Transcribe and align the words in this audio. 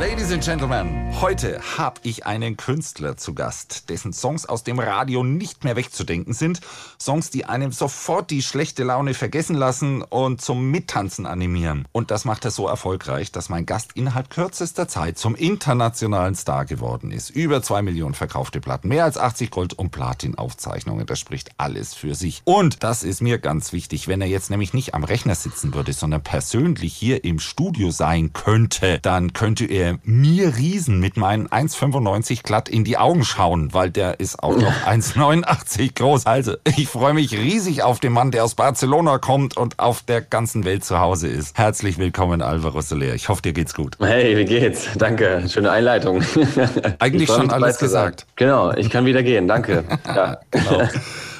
Ladies 0.00 0.32
and 0.32 0.42
Gentlemen, 0.42 1.12
heute 1.20 1.60
habe 1.78 2.00
ich 2.02 2.26
einen 2.26 2.56
Künstler 2.56 3.16
zu 3.16 3.32
Gast, 3.32 3.88
dessen 3.90 4.12
Songs 4.12 4.44
aus 4.44 4.64
dem 4.64 4.80
Radio 4.80 5.22
nicht 5.22 5.62
mehr 5.62 5.76
wegzudenken 5.76 6.34
sind. 6.34 6.60
Songs, 7.00 7.30
die 7.30 7.44
einem 7.44 7.70
sofort 7.70 8.32
die 8.32 8.42
schlechte 8.42 8.82
Laune 8.82 9.14
vergessen 9.14 9.54
lassen 9.54 10.02
und 10.02 10.40
zum 10.40 10.68
Mittanzen 10.68 11.26
animieren. 11.26 11.86
Und 11.92 12.10
das 12.10 12.24
macht 12.24 12.44
er 12.44 12.50
so 12.50 12.66
erfolgreich, 12.66 13.30
dass 13.30 13.48
mein 13.48 13.66
Gast 13.66 13.92
innerhalb 13.94 14.30
kürzester 14.30 14.88
Zeit 14.88 15.16
zum 15.16 15.36
internationalen 15.36 16.34
Star 16.34 16.64
geworden 16.64 17.12
ist. 17.12 17.30
Über 17.30 17.62
zwei 17.62 17.80
Millionen 17.80 18.14
verkaufte 18.14 18.60
Platten, 18.60 18.88
mehr 18.88 19.04
als 19.04 19.16
80 19.16 19.52
Gold- 19.52 19.74
und 19.74 19.90
Platin-Aufzeichnungen. 19.90 21.06
Das 21.06 21.20
spricht 21.20 21.52
alles 21.56 21.94
für 21.94 22.16
sich. 22.16 22.42
Und 22.44 22.82
das 22.82 23.04
ist 23.04 23.22
mir 23.22 23.38
ganz 23.38 23.72
wichtig, 23.72 24.08
wenn 24.08 24.20
er 24.20 24.26
jetzt 24.26 24.50
nämlich 24.50 24.74
nicht 24.74 24.92
am 24.92 25.04
Rechner 25.04 25.36
sitzen 25.36 25.72
würde, 25.72 25.92
sondern 25.92 26.24
persönlich 26.24 26.94
hier 26.94 27.22
im 27.22 27.38
Studio 27.38 27.92
sein 27.92 28.32
könnte, 28.32 28.98
dann 29.00 29.32
könnte 29.32 29.66
er 29.66 29.83
mir 30.02 30.56
Riesen 30.56 31.00
mit 31.00 31.16
meinen 31.16 31.48
1,95 31.48 32.42
glatt 32.42 32.68
in 32.68 32.84
die 32.84 32.96
Augen 32.96 33.24
schauen, 33.24 33.72
weil 33.72 33.90
der 33.90 34.20
ist 34.20 34.42
auch 34.42 34.56
noch 34.56 34.72
1,89 34.86 35.94
groß. 35.94 36.26
Also, 36.26 36.54
ich 36.64 36.88
freue 36.88 37.14
mich 37.14 37.32
riesig 37.32 37.82
auf 37.82 38.00
den 38.00 38.12
Mann, 38.12 38.30
der 38.30 38.44
aus 38.44 38.54
Barcelona 38.54 39.18
kommt 39.18 39.56
und 39.56 39.78
auf 39.78 40.02
der 40.02 40.20
ganzen 40.20 40.64
Welt 40.64 40.84
zu 40.84 40.98
Hause 40.98 41.28
ist. 41.28 41.56
Herzlich 41.56 41.98
willkommen, 41.98 42.42
Alvaro 42.42 42.80
Soler. 42.80 43.14
Ich 43.14 43.28
hoffe, 43.28 43.42
dir 43.42 43.52
geht's 43.52 43.74
gut. 43.74 43.96
Hey, 44.00 44.36
wie 44.36 44.44
geht's? 44.44 44.88
Danke. 44.96 45.44
Schöne 45.48 45.70
Einleitung. 45.70 46.22
Eigentlich 46.98 47.28
schon 47.28 47.50
alles 47.50 47.78
gesagt. 47.78 48.26
Genau, 48.36 48.72
ich 48.72 48.90
kann 48.90 49.06
wieder 49.06 49.22
gehen. 49.22 49.48
Danke. 49.48 49.84
Ja. 50.06 50.38
genau. 50.50 50.88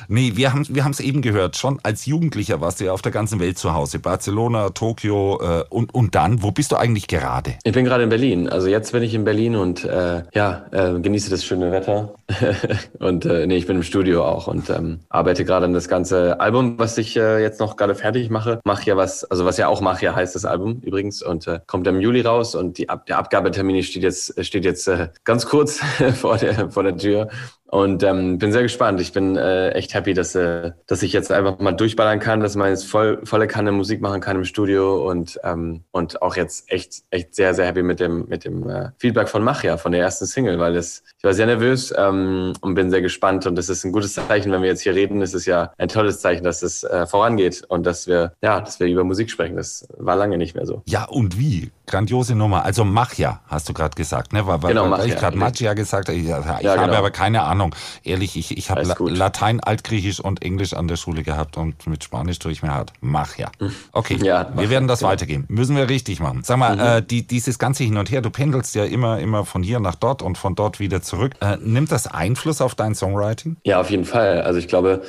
Nee, 0.09 0.33
wir 0.35 0.53
haben 0.53 0.67
wir 0.69 0.87
es 0.87 1.01
eben 1.01 1.23
gehört. 1.23 1.57
Schon 1.57 1.81
als 1.83 2.07
Jugendlicher 2.07 2.61
warst 2.61 2.81
du 2.81 2.85
ja 2.85 2.93
auf 2.93 3.03
der 3.03 3.13
ganzen 3.13 3.41
Welt 3.41 3.59
zu 3.59 3.75
Hause. 3.75 3.99
Barcelona, 3.99 4.71
Tokio 4.71 5.41
äh, 5.41 5.65
und, 5.71 5.95
und 5.95 6.15
dann, 6.15 6.43
wo 6.43 6.51
bist 6.51 6.73
du 6.73 6.77
eigentlich 6.77 7.07
gerade? 7.07 7.55
Ich 7.65 7.73
bin 7.73 7.85
gerade 7.85 8.05
in 8.05 8.11
Berlin. 8.11 8.49
Also 8.49 8.69
jetzt 8.69 8.93
bin 8.93 9.03
ich 9.03 9.15
in 9.15 9.25
Berlin 9.25 9.57
und 9.57 9.85
äh, 9.85 10.23
ja, 10.33 10.67
äh, 10.71 11.01
genieße 11.01 11.31
das 11.31 11.45
schöne 11.45 11.73
Wetter. 11.73 12.15
und 12.99 13.25
äh, 13.25 13.47
nee, 13.47 13.57
ich 13.57 13.67
bin 13.67 13.77
im 13.77 13.83
Studio 13.83 14.25
auch 14.25 14.47
und 14.47 14.71
ähm, 14.71 15.01
arbeite 15.09 15.45
gerade 15.45 15.67
an 15.67 15.73
das 15.73 15.89
ganze 15.89 16.41
Album, 16.41 16.79
was 16.79 16.99
ich 16.99 17.17
äh, 17.17 17.41
jetzt 17.43 17.61
noch 17.61 17.77
gerade 17.77 17.95
fertig 17.95 18.31
mache. 18.31 18.61
Mach 18.65 18.83
ja 18.85 18.97
was, 18.97 19.25
also 19.25 19.45
was 19.45 19.57
ja 19.57 19.69
auch 19.69 19.81
Mach 19.81 20.01
ja 20.01 20.15
heißt 20.15 20.35
das 20.35 20.45
Album 20.45 20.81
übrigens 20.83 21.23
und 21.23 21.47
äh, 21.47 21.61
kommt 21.67 21.87
im 21.87 22.01
Juli 22.01 22.23
raus 22.23 22.55
und 22.55 22.79
die 22.79 22.89
Ab 22.89 23.07
der 23.07 23.19
Abgabetermin 23.19 23.83
steht 23.83 24.03
jetzt 24.03 24.45
steht 24.45 24.65
jetzt 24.65 24.89
äh, 24.89 25.09
ganz 25.25 25.47
kurz 25.47 25.81
vor 26.15 26.37
der 26.37 26.71
vor 26.71 26.83
der 26.83 26.97
Tür 26.97 27.29
und 27.69 28.03
ähm, 28.03 28.39
bin 28.39 28.53
sehr 28.53 28.63
gespannt. 28.63 29.01
Ich 29.01 29.13
bin 29.13 29.37
äh, 29.37 29.71
echt 29.71 29.95
happy, 29.95 30.15
dass, 30.15 30.35
äh, 30.35 30.73
dass 30.87 31.03
ich 31.03 31.13
jetzt 31.13 31.33
einfach 31.33 31.59
mal 31.59 31.73
durchballern 31.73 32.21
kann, 32.21 32.41
dass 32.41 32.57
man 32.57 32.69
jetzt 32.69 32.87
voll, 32.87 33.21
volle 33.25 33.47
Kanne 33.47 33.73
Musik 33.73 34.01
machen 34.01 34.21
kann 34.21 34.37
im 34.37 34.45
Studio 34.45 35.09
und, 35.11 35.41
ähm, 35.43 35.83
und 35.91 36.23
auch 36.23 36.37
jetzt 36.37 36.71
echt, 36.71 37.03
echt 37.11 37.35
sehr, 37.35 37.55
sehr 37.55 37.67
happy 37.67 37.83
mit 37.83 38.01
dem, 38.01 38.27
mit 38.29 38.45
dem 38.45 38.69
äh, 38.69 38.91
Feedback 38.99 39.29
von 39.29 39.43
Machia, 39.43 39.77
von 39.77 39.93
der 39.93 40.03
ersten 40.03 40.27
Single, 40.27 40.59
weil 40.59 40.75
das, 40.75 41.03
ich 41.19 41.25
war 41.25 41.35
sehr 41.35 41.47
nervös 41.47 41.93
ähm, 41.97 42.53
und 42.61 42.75
bin 42.75 42.91
sehr 42.91 43.03
gespannt 43.03 43.47
und 43.47 43.57
das 43.57 43.69
ist 43.69 43.85
ein 43.85 43.93
gutes 43.93 44.15
Zeichen, 44.15 44.53
wenn 44.53 44.63
wir 44.63 44.69
jetzt 44.69 44.83
hier 44.83 44.95
reden. 44.95 45.23
Es 45.23 45.35
ist 45.35 45.47
ja 45.47 45.73
ein 45.79 45.89
tolles 45.89 46.21
Zeichen, 46.21 46.45
dass 46.45 46.63
es 46.63 46.85
äh, 46.85 47.07
vorangeht 47.07 47.65
und 47.69 47.87
dass 47.87 48.07
wir, 48.07 48.35
ja, 48.43 48.61
dass 48.61 48.79
wir 48.79 48.87
über 48.87 49.05
Musik 49.05 49.31
sprechen. 49.31 49.57
Das 49.57 49.89
war 49.97 50.17
lange 50.17 50.39
nicht 50.39 50.55
mehr 50.55 50.67
so. 50.67 50.83
Ja, 50.87 51.07
und 51.07 51.39
wie? 51.39 51.71
Grandiose 51.87 52.35
Nummer. 52.35 52.65
Also 52.65 52.85
Machia, 52.85 53.41
hast 53.47 53.69
du 53.69 53.75
gerade 53.75 53.95
gesagt, 53.95 54.33
ne? 54.33 54.47
Weil, 54.47 54.59
genau, 54.59 54.91
weil 54.91 55.09
ich 55.09 55.17
gerade 55.17 55.37
Machia 55.37 55.75
gesagt 55.75 56.09
habe. 56.09 56.17
Ich, 56.17 56.25
ich 56.25 56.31
ja, 56.31 56.45
habe 56.45 56.63
genau. 56.63 56.95
aber 56.95 57.11
keine 57.11 57.43
Ahnung. 57.43 57.75
Ehrlich, 58.03 58.37
ich, 58.37 58.57
ich 58.57 58.71
habe 58.71 58.83
La 58.83 58.97
Latein, 58.99 59.61
Altgriechisch 59.61 60.21
und 60.21 60.43
Englisch 60.43 60.73
an 60.73 60.89
der 60.89 60.97
Schule 60.97 61.23
gehabt 61.23 61.57
und 61.57 61.87
mit 61.87 62.03
Spanisch 62.03 62.39
tue 62.39 62.53
ich 62.53 62.63
mir 62.63 62.73
hart. 62.73 62.93
Machia. 63.01 63.51
Okay, 63.93 64.19
ja, 64.23 64.51
wir 64.57 64.71
werden 64.71 64.89
das 64.89 65.01
genau. 65.01 65.13
weitergeben. 65.13 65.45
Müssen 65.49 65.77
wir 65.77 65.89
richtig 65.89 66.19
machen. 66.21 66.43
Sag 66.43 66.59
mal, 66.59 66.75
mhm. 66.75 66.81
äh, 66.81 67.03
die, 67.03 67.27
dieses 67.27 67.59
ganze 67.59 67.85
Hin 67.85 67.97
und 67.97 68.11
Her, 68.11 68.23
du 68.23 68.31
pendelst 68.31 68.75
ja 68.75 68.85
immer, 68.85 69.19
immer 69.21 69.45
von 69.45 69.63
hier 69.63 69.79
nach 69.79 69.95
dort 69.95 70.23
und 70.23 70.39
von 70.39 70.55
dort 70.55 70.81
wieder 70.81 71.03
zurück. 71.03 71.35
Äh, 71.41 71.59
nimmt 71.61 71.93
das 71.93 72.07
Einfluss 72.07 72.61
auf 72.61 72.75
dein 72.75 72.95
Songwriting? 72.95 73.57
Ja, 73.65 73.81
auf 73.81 73.91
jeden 73.91 74.05
Fall. 74.05 74.43
Also 74.43 74.59
ich 74.59 74.69
glaube, 74.69 75.03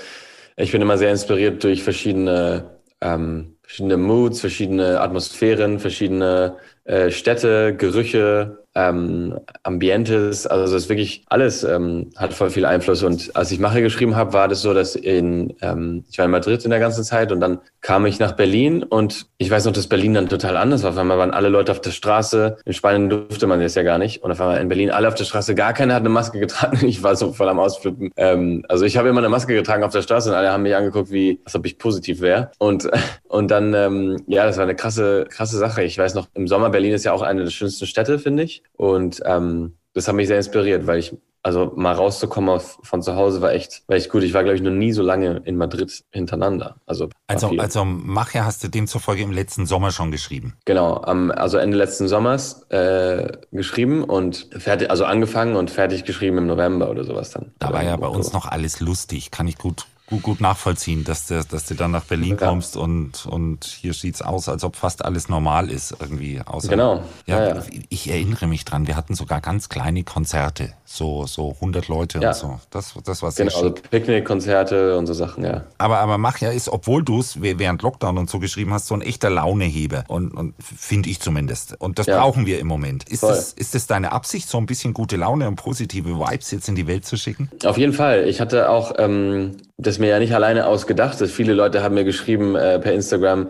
ich 0.55 0.71
bin 0.71 0.81
immer 0.81 0.97
sehr 0.97 1.11
inspiriert 1.11 1.63
durch 1.63 1.83
verschiedene 1.83 2.79
ähm, 3.01 3.54
verschiedene 3.65 3.97
Moods, 3.97 4.39
verschiedene 4.39 4.99
Atmosphären, 4.99 5.79
verschiedene 5.79 6.55
äh, 6.85 7.11
Städte, 7.11 7.75
Gerüche, 7.75 8.65
ähm, 8.75 9.39
Ambientes, 9.63 10.45
also 10.45 10.65
das 10.65 10.83
ist 10.83 10.89
wirklich 10.89 11.23
alles 11.27 11.63
ähm, 11.63 12.11
hat 12.17 12.33
voll 12.33 12.49
viel 12.49 12.65
Einfluss. 12.65 13.03
Und 13.03 13.33
als 13.35 13.51
ich 13.51 13.59
Mache 13.59 13.81
geschrieben 13.81 14.15
habe, 14.17 14.33
war 14.33 14.49
das 14.49 14.61
so, 14.61 14.73
dass 14.73 14.95
in, 14.95 15.55
ähm, 15.61 16.03
ich 16.09 16.17
war 16.17 16.25
in 16.25 16.31
Madrid 16.31 16.63
in 16.65 16.71
der 16.71 16.79
ganzen 16.79 17.05
Zeit 17.05 17.31
und 17.31 17.39
dann 17.39 17.59
kam 17.79 18.05
ich 18.05 18.19
nach 18.19 18.33
Berlin 18.33 18.83
und 18.83 19.27
ich 19.37 19.49
weiß 19.49 19.65
noch, 19.65 19.71
dass 19.71 19.87
Berlin 19.87 20.13
dann 20.13 20.27
total 20.27 20.57
anders 20.57 20.83
war. 20.83 20.89
Auf 20.89 20.97
einmal 20.97 21.17
waren 21.17 21.31
alle 21.31 21.47
Leute 21.47 21.71
auf 21.71 21.79
der 21.79 21.91
Straße. 21.91 22.57
In 22.65 22.73
Spanien 22.73 23.09
durfte 23.09 23.47
man 23.47 23.61
das 23.61 23.75
ja 23.75 23.83
gar 23.83 23.97
nicht. 23.97 24.23
Und 24.23 24.31
auf 24.31 24.41
einmal 24.41 24.59
in 24.59 24.67
Berlin 24.67 24.91
alle 24.91 25.07
auf 25.07 25.15
der 25.15 25.23
Straße, 25.23 25.55
gar 25.55 25.73
keiner 25.73 25.93
hat 25.93 26.01
eine 26.01 26.09
Maske 26.09 26.39
getragen. 26.39 26.79
Ich 26.95 27.03
war 27.03 27.15
so 27.15 27.33
voll 27.33 27.49
am 27.49 27.59
Ausflippen. 27.59 28.11
Ähm, 28.15 28.63
also 28.69 28.85
ich 28.85 28.97
habe 28.97 29.09
immer 29.09 29.19
eine 29.19 29.29
Maske 29.29 29.53
getragen 29.53 29.83
auf 29.83 29.91
der 29.91 30.01
Straße 30.01 30.29
und 30.29 30.35
alle 30.35 30.51
haben 30.51 30.63
mich 30.63 30.75
angeguckt, 30.75 31.11
wie, 31.11 31.39
als 31.45 31.55
ob 31.55 31.65
ich 31.65 31.77
positiv 31.77 32.21
wäre. 32.21 32.51
Und, 32.57 32.89
und 33.27 33.51
dann, 33.51 33.73
ähm, 33.73 34.17
ja, 34.27 34.45
das 34.45 34.57
war 34.57 34.63
eine 34.63 34.75
krasse, 34.75 35.25
krasse 35.29 35.57
Sache. 35.57 35.83
Ich 35.83 35.97
weiß 35.97 36.13
noch, 36.15 36.27
im 36.33 36.47
Sommer 36.47 36.73
Berlin 36.75 36.91
ist 36.91 37.05
ja 37.05 37.13
auch 37.13 37.21
eine 37.21 37.45
der 37.45 37.51
schönsten 37.51 37.85
Städte, 37.85 38.19
finde 38.19 38.43
ich. 38.43 38.61
Und 38.73 39.21
ähm, 39.25 39.77
das 39.93 40.09
hat 40.09 40.15
mich 40.15 40.27
sehr 40.27 40.35
inspiriert, 40.35 40.87
weil 40.87 40.99
ich, 40.99 41.15
also 41.41 41.71
mal 41.77 41.93
rauszukommen 41.93 42.59
von 42.59 43.01
zu 43.01 43.15
Hause 43.15 43.39
war 43.39 43.53
echt, 43.53 43.83
war 43.87 43.95
echt 43.95 44.09
gut. 44.09 44.23
Ich 44.23 44.33
war, 44.33 44.43
glaube 44.43 44.57
ich, 44.57 44.61
noch 44.61 44.71
nie 44.71 44.91
so 44.91 45.01
lange 45.01 45.41
in 45.45 45.55
Madrid 45.55 46.03
hintereinander. 46.11 46.75
Also, 46.85 47.07
also, 47.27 47.47
also 47.57 47.85
Machia 47.85 48.43
hast 48.43 48.61
du 48.61 48.67
demzufolge 48.67 49.23
im 49.23 49.31
letzten 49.31 49.65
Sommer 49.65 49.91
schon 49.91 50.11
geschrieben. 50.11 50.57
Genau, 50.65 50.97
am, 50.97 51.31
also 51.31 51.57
Ende 51.59 51.77
letzten 51.77 52.09
Sommers 52.09 52.63
äh, 52.71 53.31
geschrieben 53.53 54.03
und 54.03 54.49
fertig, 54.57 54.89
also 54.89 55.05
angefangen 55.05 55.55
und 55.55 55.71
fertig 55.71 56.03
geschrieben 56.03 56.39
im 56.39 56.47
November 56.47 56.89
oder 56.89 57.05
sowas 57.05 57.31
dann. 57.31 57.53
Da 57.59 57.71
war 57.71 57.85
ja 57.85 57.95
bei 57.95 58.07
uns 58.07 58.33
noch 58.33 58.47
alles 58.47 58.81
lustig, 58.81 59.31
kann 59.31 59.47
ich 59.47 59.57
gut 59.57 59.85
gut, 60.07 60.23
gut 60.23 60.41
nachvollziehen, 60.41 61.03
dass, 61.03 61.27
du, 61.27 61.43
dass 61.43 61.65
du 61.65 61.75
dann 61.75 61.91
nach 61.91 62.05
Berlin 62.05 62.37
ja. 62.39 62.47
kommst 62.47 62.77
und, 62.77 63.25
und 63.25 63.65
hier 63.65 63.93
sieht's 63.93 64.21
aus, 64.21 64.49
als 64.49 64.63
ob 64.63 64.75
fast 64.75 65.03
alles 65.03 65.29
normal 65.29 65.69
ist 65.69 65.95
irgendwie. 65.99 66.41
Außer, 66.41 66.69
genau. 66.69 67.03
Ja, 67.25 67.55
ja, 67.55 67.63
Ich 67.89 68.09
erinnere 68.09 68.47
mich 68.47 68.65
dran, 68.65 68.87
wir 68.87 68.95
hatten 68.95 69.15
sogar 69.15 69.41
ganz 69.41 69.69
kleine 69.69 70.03
Konzerte, 70.03 70.73
so, 70.95 71.25
so 71.25 71.51
100 71.51 71.87
Leute 71.87 72.19
ja. 72.19 72.29
und 72.29 72.35
so. 72.35 72.59
Das, 72.69 72.93
das 73.03 73.21
war 73.21 73.31
sehr 73.31 73.45
Genau, 73.45 73.57
also 73.57 73.75
Picknickkonzerte 73.89 74.97
und 74.97 75.07
so 75.07 75.13
Sachen, 75.13 75.43
ja. 75.43 75.65
Aber, 75.77 75.99
aber 75.99 76.17
mach 76.17 76.39
ja 76.39 76.49
ist, 76.49 76.69
obwohl 76.69 77.03
du 77.03 77.19
es 77.19 77.41
während 77.41 77.81
Lockdown 77.81 78.17
und 78.17 78.29
so 78.29 78.39
geschrieben 78.39 78.73
hast, 78.73 78.87
so 78.87 78.95
ein 78.95 79.01
echter 79.01 79.29
Launeheber. 79.29 80.03
Und, 80.07 80.31
und 80.31 80.53
finde 80.59 81.09
ich 81.09 81.19
zumindest. 81.19 81.79
Und 81.79 81.99
das 81.99 82.07
brauchen 82.07 82.45
wir 82.45 82.59
im 82.59 82.67
Moment. 82.67 83.09
Ist 83.09 83.23
das, 83.23 83.53
ist 83.53 83.75
das 83.75 83.87
deine 83.87 84.11
Absicht, 84.11 84.49
so 84.49 84.57
ein 84.57 84.65
bisschen 84.65 84.93
gute 84.93 85.17
Laune 85.17 85.47
und 85.47 85.55
positive 85.55 86.19
Vibes 86.19 86.51
jetzt 86.51 86.69
in 86.69 86.75
die 86.75 86.87
Welt 86.87 87.05
zu 87.05 87.17
schicken? 87.17 87.49
Auf 87.63 87.77
jeden 87.77 87.93
Fall. 87.93 88.27
Ich 88.27 88.41
hatte 88.41 88.69
auch 88.69 88.93
ähm, 88.97 89.57
das 89.77 89.99
mir 89.99 90.07
ja 90.07 90.19
nicht 90.19 90.33
alleine 90.33 90.67
ausgedacht. 90.67 91.17
Viele 91.27 91.53
Leute 91.53 91.83
haben 91.83 91.95
mir 91.95 92.03
geschrieben 92.05 92.55
äh, 92.55 92.79
per 92.79 92.93
Instagram, 92.93 93.49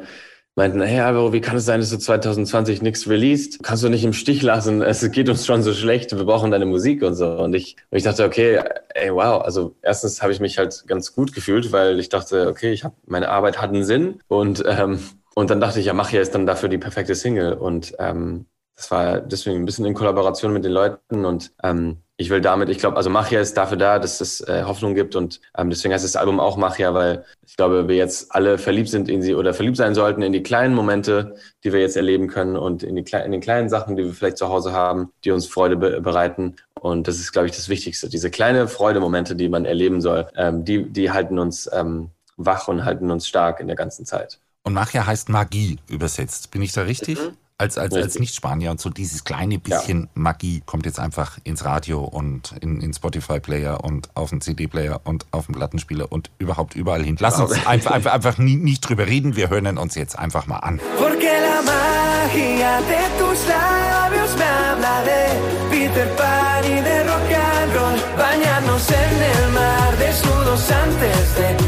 meinten, 0.55 0.81
hey 0.81 1.01
Alvaro, 1.01 1.33
wie 1.33 1.41
kann 1.41 1.57
es 1.57 1.65
sein, 1.65 1.81
dass 1.81 1.89
du 1.89 1.97
2020 1.97 2.81
nichts 2.81 3.07
released? 3.07 3.61
Kannst 3.61 3.83
du 3.83 3.89
nicht 3.89 4.03
im 4.03 4.13
Stich 4.13 4.41
lassen? 4.41 4.81
Es 4.81 5.09
geht 5.11 5.29
uns 5.29 5.45
schon 5.45 5.63
so 5.63 5.73
schlecht, 5.73 6.15
wir 6.15 6.23
brauchen 6.23 6.51
deine 6.51 6.65
Musik 6.65 7.03
und 7.03 7.15
so. 7.15 7.29
Und 7.29 7.53
ich, 7.53 7.75
und 7.91 7.97
ich 7.97 8.03
dachte, 8.03 8.23
okay, 8.25 8.61
ey, 8.93 9.13
wow. 9.13 9.41
Also 9.43 9.75
erstens 9.81 10.21
habe 10.21 10.31
ich 10.31 10.39
mich 10.39 10.57
halt 10.57 10.85
ganz 10.87 11.13
gut 11.13 11.33
gefühlt, 11.33 11.71
weil 11.71 11.99
ich 11.99 12.09
dachte, 12.09 12.47
okay, 12.47 12.71
ich 12.71 12.83
habe 12.83 12.95
meine 13.05 13.29
Arbeit 13.29 13.61
hat 13.61 13.71
einen 13.71 13.83
Sinn. 13.83 14.19
Und, 14.27 14.63
ähm, 14.65 14.99
und 15.35 15.49
dann 15.49 15.59
dachte 15.59 15.79
ich, 15.79 15.87
ja, 15.87 15.93
mach 15.93 16.13
ist 16.13 16.33
dann 16.33 16.45
dafür 16.45 16.69
die 16.69 16.77
perfekte 16.77 17.15
Single. 17.15 17.53
Und 17.53 17.93
ähm, 17.99 18.45
das 18.75 18.91
war 18.91 19.19
deswegen 19.19 19.57
ein 19.57 19.65
bisschen 19.65 19.85
in 19.85 19.93
Kollaboration 19.93 20.53
mit 20.53 20.63
den 20.63 20.71
Leuten 20.71 21.25
und 21.25 21.53
ähm, 21.63 21.97
ich 22.17 22.29
will 22.29 22.39
damit, 22.39 22.69
ich 22.69 22.77
glaube, 22.77 22.95
also 22.95 23.09
Machia 23.09 23.41
ist 23.41 23.57
dafür 23.57 23.77
da, 23.77 23.99
dass 23.99 24.21
es 24.21 24.39
äh, 24.41 24.63
Hoffnung 24.63 24.95
gibt 24.95 25.15
und 25.15 25.41
ähm, 25.57 25.69
deswegen 25.69 25.93
heißt 25.93 26.05
das 26.05 26.15
Album 26.15 26.39
auch 26.39 26.55
Machia, 26.55 26.93
weil 26.93 27.25
ich 27.45 27.57
glaube, 27.57 27.89
wir 27.89 27.95
jetzt 27.95 28.33
alle 28.33 28.57
verliebt 28.57 28.87
sind 28.87 29.09
in 29.09 29.21
sie 29.21 29.35
oder 29.35 29.53
verliebt 29.53 29.75
sein 29.75 29.95
sollten 29.95 30.21
in 30.21 30.31
die 30.31 30.41
kleinen 30.41 30.73
Momente, 30.73 31.35
die 31.63 31.73
wir 31.73 31.81
jetzt 31.81 31.97
erleben 31.97 32.27
können 32.27 32.55
und 32.55 32.83
in, 32.83 32.95
die, 32.95 33.03
in 33.11 33.31
den 33.31 33.41
kleinen 33.41 33.67
Sachen, 33.67 33.97
die 33.97 34.05
wir 34.05 34.13
vielleicht 34.13 34.37
zu 34.37 34.47
Hause 34.47 34.71
haben, 34.71 35.11
die 35.25 35.31
uns 35.31 35.45
Freude 35.47 35.75
be 35.75 35.99
bereiten. 35.99 36.55
Und 36.79 37.07
das 37.07 37.19
ist, 37.19 37.33
glaube 37.33 37.47
ich, 37.47 37.55
das 37.55 37.67
Wichtigste. 37.67 38.07
Diese 38.07 38.29
kleine 38.29 38.67
Freudemomente, 38.67 39.35
die 39.35 39.49
man 39.49 39.65
erleben 39.65 39.99
soll, 39.99 40.27
ähm, 40.37 40.63
die, 40.63 40.83
die 40.83 41.11
halten 41.11 41.37
uns 41.37 41.69
ähm, 41.73 42.11
wach 42.37 42.67
und 42.67 42.85
halten 42.85 43.11
uns 43.11 43.27
stark 43.27 43.59
in 43.59 43.67
der 43.67 43.75
ganzen 43.75 44.05
Zeit. 44.05 44.39
Und 44.63 44.73
Machia 44.73 45.05
heißt 45.05 45.29
Magie 45.29 45.77
übersetzt. 45.89 46.51
Bin 46.51 46.61
ich 46.61 46.71
da 46.71 46.83
richtig? 46.83 47.19
Mhm 47.19 47.37
als, 47.57 47.77
als, 47.77 47.95
als 47.95 48.19
Nicht-Spanier 48.19 48.71
und 48.71 48.81
so 48.81 48.89
dieses 48.89 49.23
kleine 49.23 49.59
bisschen 49.59 50.01
ja. 50.01 50.07
Magie 50.13 50.61
kommt 50.65 50.85
jetzt 50.85 50.99
einfach 50.99 51.37
ins 51.43 51.63
Radio 51.63 52.03
und 52.03 52.53
in, 52.61 52.81
in 52.81 52.93
Spotify-Player 52.93 53.83
und 53.83 54.09
auf 54.13 54.29
den 54.31 54.41
CD-Player 54.41 55.01
und 55.05 55.25
auf 55.31 55.45
den 55.45 55.55
Plattenspieler 55.55 56.11
und 56.11 56.31
überhaupt 56.37 56.75
überall 56.75 57.03
hin. 57.03 57.15
Lass 57.19 57.39
uns 57.39 57.53
einfach, 57.65 57.91
einfach, 57.91 58.13
einfach 58.13 58.37
nie, 58.37 58.57
nicht 58.57 58.81
drüber 58.81 59.07
reden, 59.07 59.35
wir 59.37 59.49
hören 59.49 59.77
uns 59.77 59.95
jetzt 59.95 60.19
einfach 60.19 60.47
mal 60.47 60.57
an. 60.57 60.81
Porque 60.97 61.27
la 61.27 61.61
magia 61.61 62.81
de 62.81 63.19
tus 63.19 63.47
labios 63.47 64.35
me 64.35 64.43
habla 64.43 65.03
de 65.03 65.69
Peter 65.71 66.07
Pan 66.17 66.63
y 66.65 66.81
de 66.81 67.03
rock 67.03 67.31
and 67.31 67.75
roll. 67.75 67.99
Bañarnos 68.17 68.89
en 68.89 69.43
el 69.43 69.51
mar 69.53 69.97
desnudos 69.97 70.71
antes 70.71 71.35
de 71.35 71.64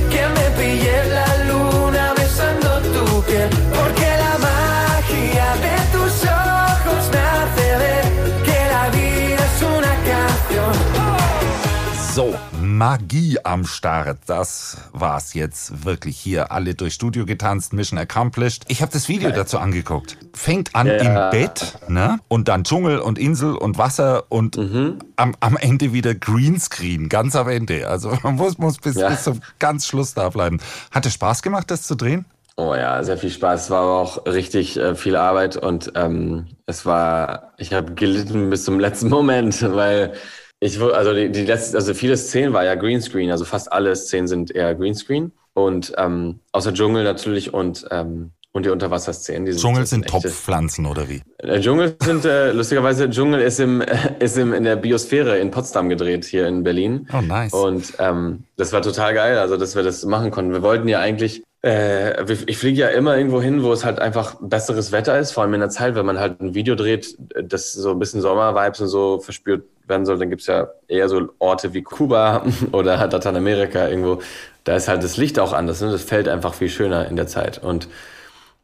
Magie 12.78 13.40
am 13.44 13.66
Start. 13.66 14.20
Das 14.28 14.78
war's 14.92 15.34
jetzt 15.34 15.84
wirklich 15.84 16.16
hier. 16.16 16.52
Alle 16.52 16.76
durchs 16.76 16.94
Studio 16.94 17.26
getanzt, 17.26 17.74
Mission 17.74 17.98
accomplished. 17.98 18.66
Ich 18.68 18.84
habe 18.84 18.92
das 18.92 19.10
Video 19.10 19.32
dazu 19.32 19.58
angeguckt. 19.58 20.16
Fängt 20.34 20.76
an 20.76 20.86
ja. 20.86 20.98
im 20.98 21.32
Bett, 21.32 21.80
ne? 21.88 22.20
Und 22.28 22.48
dann 22.48 22.64
Dschungel 22.64 23.00
und 23.00 23.18
Insel 23.18 23.56
und 23.56 23.80
Wasser 23.80 24.26
und 24.30 24.58
mhm. 24.58 25.00
am, 25.16 25.36
am 25.40 25.58
Ende 25.58 25.92
wieder 25.92 26.14
Greenscreen, 26.14 27.10
ganz 27.10 27.36
am 27.36 27.50
Ende. 27.50 27.88
Also 27.88 28.16
man 28.22 28.36
muss, 28.38 28.60
muss 28.60 28.78
bis, 28.78 28.96
ja. 28.96 29.10
bis 29.10 29.24
zum 29.24 29.42
ganz 29.58 29.88
Schluss 29.88 30.14
da 30.14 30.30
bleiben. 30.30 30.60
Hat 30.92 31.08
es 31.08 31.14
Spaß 31.14 31.42
gemacht, 31.42 31.72
das 31.72 31.82
zu 31.82 31.96
drehen? 31.96 32.26
Oh 32.58 32.76
ja, 32.76 33.04
sehr 33.04 33.18
viel 33.18 33.32
Spaß. 33.32 33.64
Es 33.64 33.70
war 33.72 33.82
aber 33.82 33.98
auch 33.98 34.26
richtig 34.28 34.78
äh, 34.78 34.94
viel 34.94 35.16
Arbeit 35.16 35.58
und 35.58 35.94
ähm, 35.96 36.46
es 36.68 36.86
war, 36.86 37.54
ich 37.58 37.74
habe 37.74 37.96
gelitten 37.96 38.52
bis 38.52 38.66
zum 38.66 38.80
letzten 38.80 39.10
Moment, 39.10 39.64
weil 39.64 40.14
ich 40.60 40.82
also 40.82 41.14
die, 41.14 41.32
die 41.32 41.46
letzte, 41.46 41.78
also 41.78 41.94
viele 41.94 42.18
Szenen 42.18 42.54
war 42.54 42.66
ja 42.66 42.76
Greenscreen, 42.76 43.32
also 43.32 43.46
fast 43.46 43.72
alle 43.72 43.96
Szenen 43.96 44.28
sind 44.28 44.52
eher 44.52 44.74
Greenscreen 44.76 45.32
und 45.54 45.94
ähm, 45.98 46.40
außer 46.52 46.74
Dschungel 46.74 47.04
natürlich 47.04 47.54
und 47.54 47.86
ähm, 47.92 48.32
und 48.54 48.66
die 48.66 48.70
Unterwasserszenen. 48.70 49.46
Die 49.46 49.52
Dschungel 49.52 49.86
sind, 49.86 50.04
sind 50.04 50.08
Topfpflanzen 50.08 50.88
oder 50.88 51.08
wie? 51.08 51.22
Äh, 51.38 51.60
Dschungel 51.62 51.96
sind 52.02 52.26
äh, 52.26 52.52
lustigerweise 52.52 53.10
Dschungel 53.10 53.42
ist 53.42 53.60
im 53.60 53.84
ist 54.20 54.38
im 54.38 54.52
in 54.52 54.64
der 54.64 54.76
Biosphäre 54.76 55.38
in 55.38 55.52
Potsdam 55.52 55.90
gedreht 55.90 56.26
hier 56.26 56.48
in 56.48 56.64
Berlin. 56.64 57.08
Oh 57.14 57.22
nice. 57.22 57.54
Und 57.54 57.94
ähm, 58.00 58.44
das 58.58 58.74
war 58.74 58.82
total 58.82 59.14
geil, 59.14 59.38
also 59.38 59.58
dass 59.58 59.76
wir 59.76 59.84
das 59.84 60.04
machen 60.06 60.32
konnten. 60.32 60.52
Wir 60.52 60.64
wollten 60.64 60.88
ja 60.88 61.00
eigentlich 61.00 61.44
äh, 61.68 62.34
ich 62.46 62.58
fliege 62.58 62.80
ja 62.80 62.88
immer 62.88 63.18
irgendwo 63.18 63.42
hin, 63.42 63.62
wo 63.62 63.74
es 63.74 63.84
halt 63.84 64.00
einfach 64.00 64.36
besseres 64.40 64.94
Wetter 64.94 65.20
ist, 65.20 65.34
vor 65.34 65.44
allem 65.44 65.54
in 65.54 65.60
der 65.60 65.70
Zeit, 65.70 65.96
wenn 65.96 66.06
man 66.06 66.18
halt 66.18 66.40
ein 66.40 66.56
Video 66.56 66.76
dreht, 66.76 67.18
das 67.44 67.74
so 67.74 67.92
ein 67.92 68.00
bisschen 68.00 68.22
Sommervibes 68.22 68.80
und 68.80 68.88
so 68.88 69.20
verspürt 69.20 69.66
werden 69.86 70.06
soll, 70.06 70.18
dann 70.18 70.30
gibt's 70.30 70.48
ja 70.48 70.70
eher 70.88 71.10
so 71.10 71.30
Orte 71.40 71.74
wie 71.74 71.82
Kuba 71.82 72.46
oder 72.72 72.96
Lateinamerika 72.96 73.88
irgendwo. 73.90 74.22
Da 74.64 74.78
ist 74.78 74.88
halt 74.88 75.04
das 75.04 75.18
Licht 75.18 75.40
auch 75.40 75.52
anders, 75.52 75.82
ne? 75.82 75.92
das 75.92 76.04
fällt 76.04 76.30
einfach 76.30 76.54
viel 76.54 76.70
schöner 76.70 77.08
in 77.10 77.18
der 77.18 77.28
Zeit. 77.28 77.62
Und, 77.62 77.90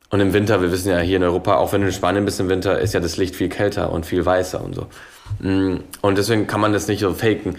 und 0.09 0.21
im 0.21 0.31
Winter, 0.31 0.61
wir 0.61 0.71
wissen 0.71 0.89
ja 0.89 0.99
hier 0.99 1.17
in 1.17 1.23
Europa, 1.23 1.55
auch 1.55 1.73
wenn 1.73 1.81
du 1.81 1.87
in 1.87 1.93
Spanien 1.93 2.23
bist 2.23 2.39
im 2.39 2.47
Winter, 2.47 2.79
ist 2.79 2.93
ja 2.93 3.01
das 3.01 3.17
Licht 3.17 3.35
viel 3.35 3.49
kälter 3.49 3.91
und 3.91 4.05
viel 4.05 4.25
weißer 4.25 4.63
und 4.63 4.75
so. 4.75 4.87
Mm, 5.39 5.77
und 6.01 6.17
deswegen 6.17 6.47
kann 6.47 6.61
man 6.61 6.71
das 6.71 6.87
nicht 6.87 7.01
so 7.01 7.13
faken. 7.13 7.57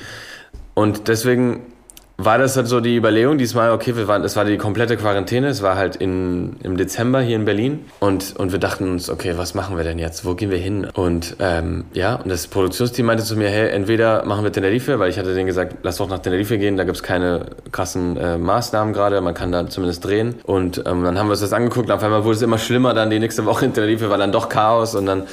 Und 0.74 1.08
deswegen 1.08 1.73
war 2.16 2.38
das 2.38 2.56
halt 2.56 2.68
so 2.68 2.80
die 2.80 2.96
Überlegung 2.96 3.38
diesmal, 3.38 3.72
okay, 3.72 3.96
wir 3.96 4.06
waren, 4.06 4.22
es 4.22 4.36
war 4.36 4.44
die 4.44 4.56
komplette 4.56 4.96
Quarantäne, 4.96 5.48
es 5.48 5.62
war 5.62 5.76
halt 5.76 5.96
in, 5.96 6.56
im 6.62 6.76
Dezember 6.76 7.20
hier 7.20 7.34
in 7.34 7.44
Berlin 7.44 7.86
und, 7.98 8.36
und 8.36 8.52
wir 8.52 8.60
dachten 8.60 8.88
uns, 8.88 9.10
okay, 9.10 9.34
was 9.36 9.54
machen 9.54 9.76
wir 9.76 9.82
denn 9.82 9.98
jetzt? 9.98 10.24
Wo 10.24 10.34
gehen 10.34 10.50
wir 10.50 10.58
hin? 10.58 10.86
Und 10.94 11.36
ähm, 11.40 11.86
ja, 11.92 12.14
und 12.14 12.28
das 12.28 12.46
Produktionsteam 12.46 13.06
meinte 13.06 13.24
zu 13.24 13.36
mir, 13.36 13.48
hey, 13.48 13.68
entweder 13.70 14.24
machen 14.26 14.44
wir 14.44 14.52
Tenerife, 14.52 15.00
weil 15.00 15.10
ich 15.10 15.18
hatte 15.18 15.34
denen 15.34 15.46
gesagt, 15.46 15.78
lass 15.82 15.96
doch 15.96 16.08
nach 16.08 16.20
Tenerife 16.20 16.56
gehen, 16.56 16.76
da 16.76 16.84
gibt's 16.84 17.02
keine 17.02 17.46
krassen 17.72 18.16
äh, 18.16 18.38
Maßnahmen 18.38 18.94
gerade, 18.94 19.20
man 19.20 19.34
kann 19.34 19.50
da 19.50 19.68
zumindest 19.68 20.04
drehen. 20.04 20.36
Und 20.44 20.78
ähm, 20.86 21.02
dann 21.02 21.18
haben 21.18 21.26
wir 21.26 21.32
uns 21.32 21.40
das 21.40 21.52
angeguckt, 21.52 21.88
und 21.88 21.92
auf 21.92 22.02
einmal 22.02 22.22
wurde 22.22 22.36
es 22.36 22.42
immer 22.42 22.58
schlimmer, 22.58 22.94
dann 22.94 23.10
die 23.10 23.18
nächste 23.18 23.44
Woche 23.44 23.64
in 23.64 23.74
Tenerife 23.74 24.08
war 24.08 24.18
dann 24.18 24.30
doch 24.30 24.48
Chaos 24.48 24.94
und 24.94 25.06
dann, 25.06 25.24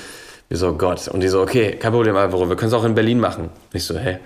wir 0.49 0.57
so, 0.57 0.73
Gott. 0.73 1.07
Und 1.07 1.21
die 1.21 1.27
so, 1.27 1.41
okay, 1.41 1.75
kein 1.75 1.91
Problem, 1.91 2.15
Alvaro, 2.15 2.49
wir 2.49 2.55
können 2.55 2.69
es 2.69 2.73
auch 2.73 2.83
in 2.83 2.95
Berlin 2.95 3.19
machen. 3.19 3.49
Ich 3.71 3.85
so, 3.85 3.97
hey, 3.97 4.17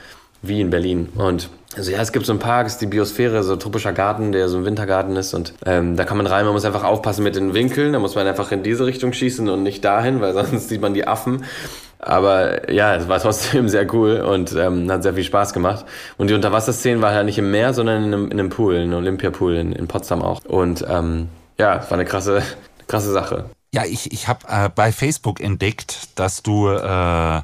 wie 0.47 0.61
in 0.61 0.69
Berlin. 0.69 1.09
Und 1.15 1.49
also 1.75 1.91
ja, 1.91 1.99
es 2.01 2.11
gibt 2.11 2.25
so 2.25 2.31
einen 2.31 2.39
Park, 2.39 2.67
ist 2.67 2.79
die 2.79 2.85
Biosphäre, 2.85 3.43
so 3.43 3.53
ein 3.53 3.59
tropischer 3.59 3.91
Garten, 3.91 4.31
der 4.31 4.47
so 4.47 4.57
ein 4.57 4.65
Wintergarten 4.65 5.15
ist. 5.15 5.33
Und 5.33 5.53
ähm, 5.65 5.97
da 5.97 6.05
kann 6.05 6.17
man 6.17 6.27
rein, 6.27 6.45
man 6.45 6.53
muss 6.53 6.65
einfach 6.65 6.83
aufpassen 6.83 7.23
mit 7.23 7.35
den 7.35 7.53
Winkeln. 7.53 7.93
Da 7.93 7.99
muss 7.99 8.15
man 8.15 8.25
einfach 8.27 8.51
in 8.51 8.63
diese 8.63 8.85
Richtung 8.85 9.11
schießen 9.11 9.49
und 9.49 9.63
nicht 9.63 9.83
dahin, 9.83 10.21
weil 10.21 10.33
sonst 10.45 10.69
sieht 10.69 10.81
man 10.81 10.93
die 10.93 11.07
Affen. 11.07 11.43
Aber 11.99 12.71
ja, 12.71 12.95
es 12.95 13.07
war 13.07 13.19
trotzdem 13.19 13.67
sehr 13.69 13.91
cool 13.93 14.21
und 14.21 14.53
ähm, 14.55 14.89
hat 14.89 15.03
sehr 15.03 15.15
viel 15.15 15.23
Spaß 15.23 15.53
gemacht. 15.53 15.85
Und 16.17 16.29
die 16.29 16.33
Unterwasserszenen 16.33 17.01
war 17.01 17.13
halt 17.13 17.25
nicht 17.25 17.37
im 17.37 17.51
Meer, 17.51 17.73
sondern 17.73 18.03
in 18.03 18.13
einem, 18.13 18.25
in 18.31 18.39
einem 18.39 18.49
Pool, 18.49 18.75
in 18.75 18.83
einem 18.83 18.95
Olympiapool 18.95 19.55
in, 19.55 19.73
in 19.73 19.87
Potsdam 19.87 20.21
auch. 20.21 20.45
Und 20.45 20.85
ähm, 20.87 21.29
ja, 21.57 21.81
war 21.89 21.93
eine 21.93 22.05
krasse, 22.05 22.41
krasse 22.87 23.11
Sache. 23.11 23.49
Ja, 23.73 23.83
ich, 23.83 24.13
ich 24.13 24.29
habe 24.29 24.39
äh, 24.47 24.69
bei 24.73 24.93
Facebook 24.93 25.41
entdeckt, 25.41 26.09
dass 26.15 26.41
du 26.43 26.69
äh, 26.69 27.41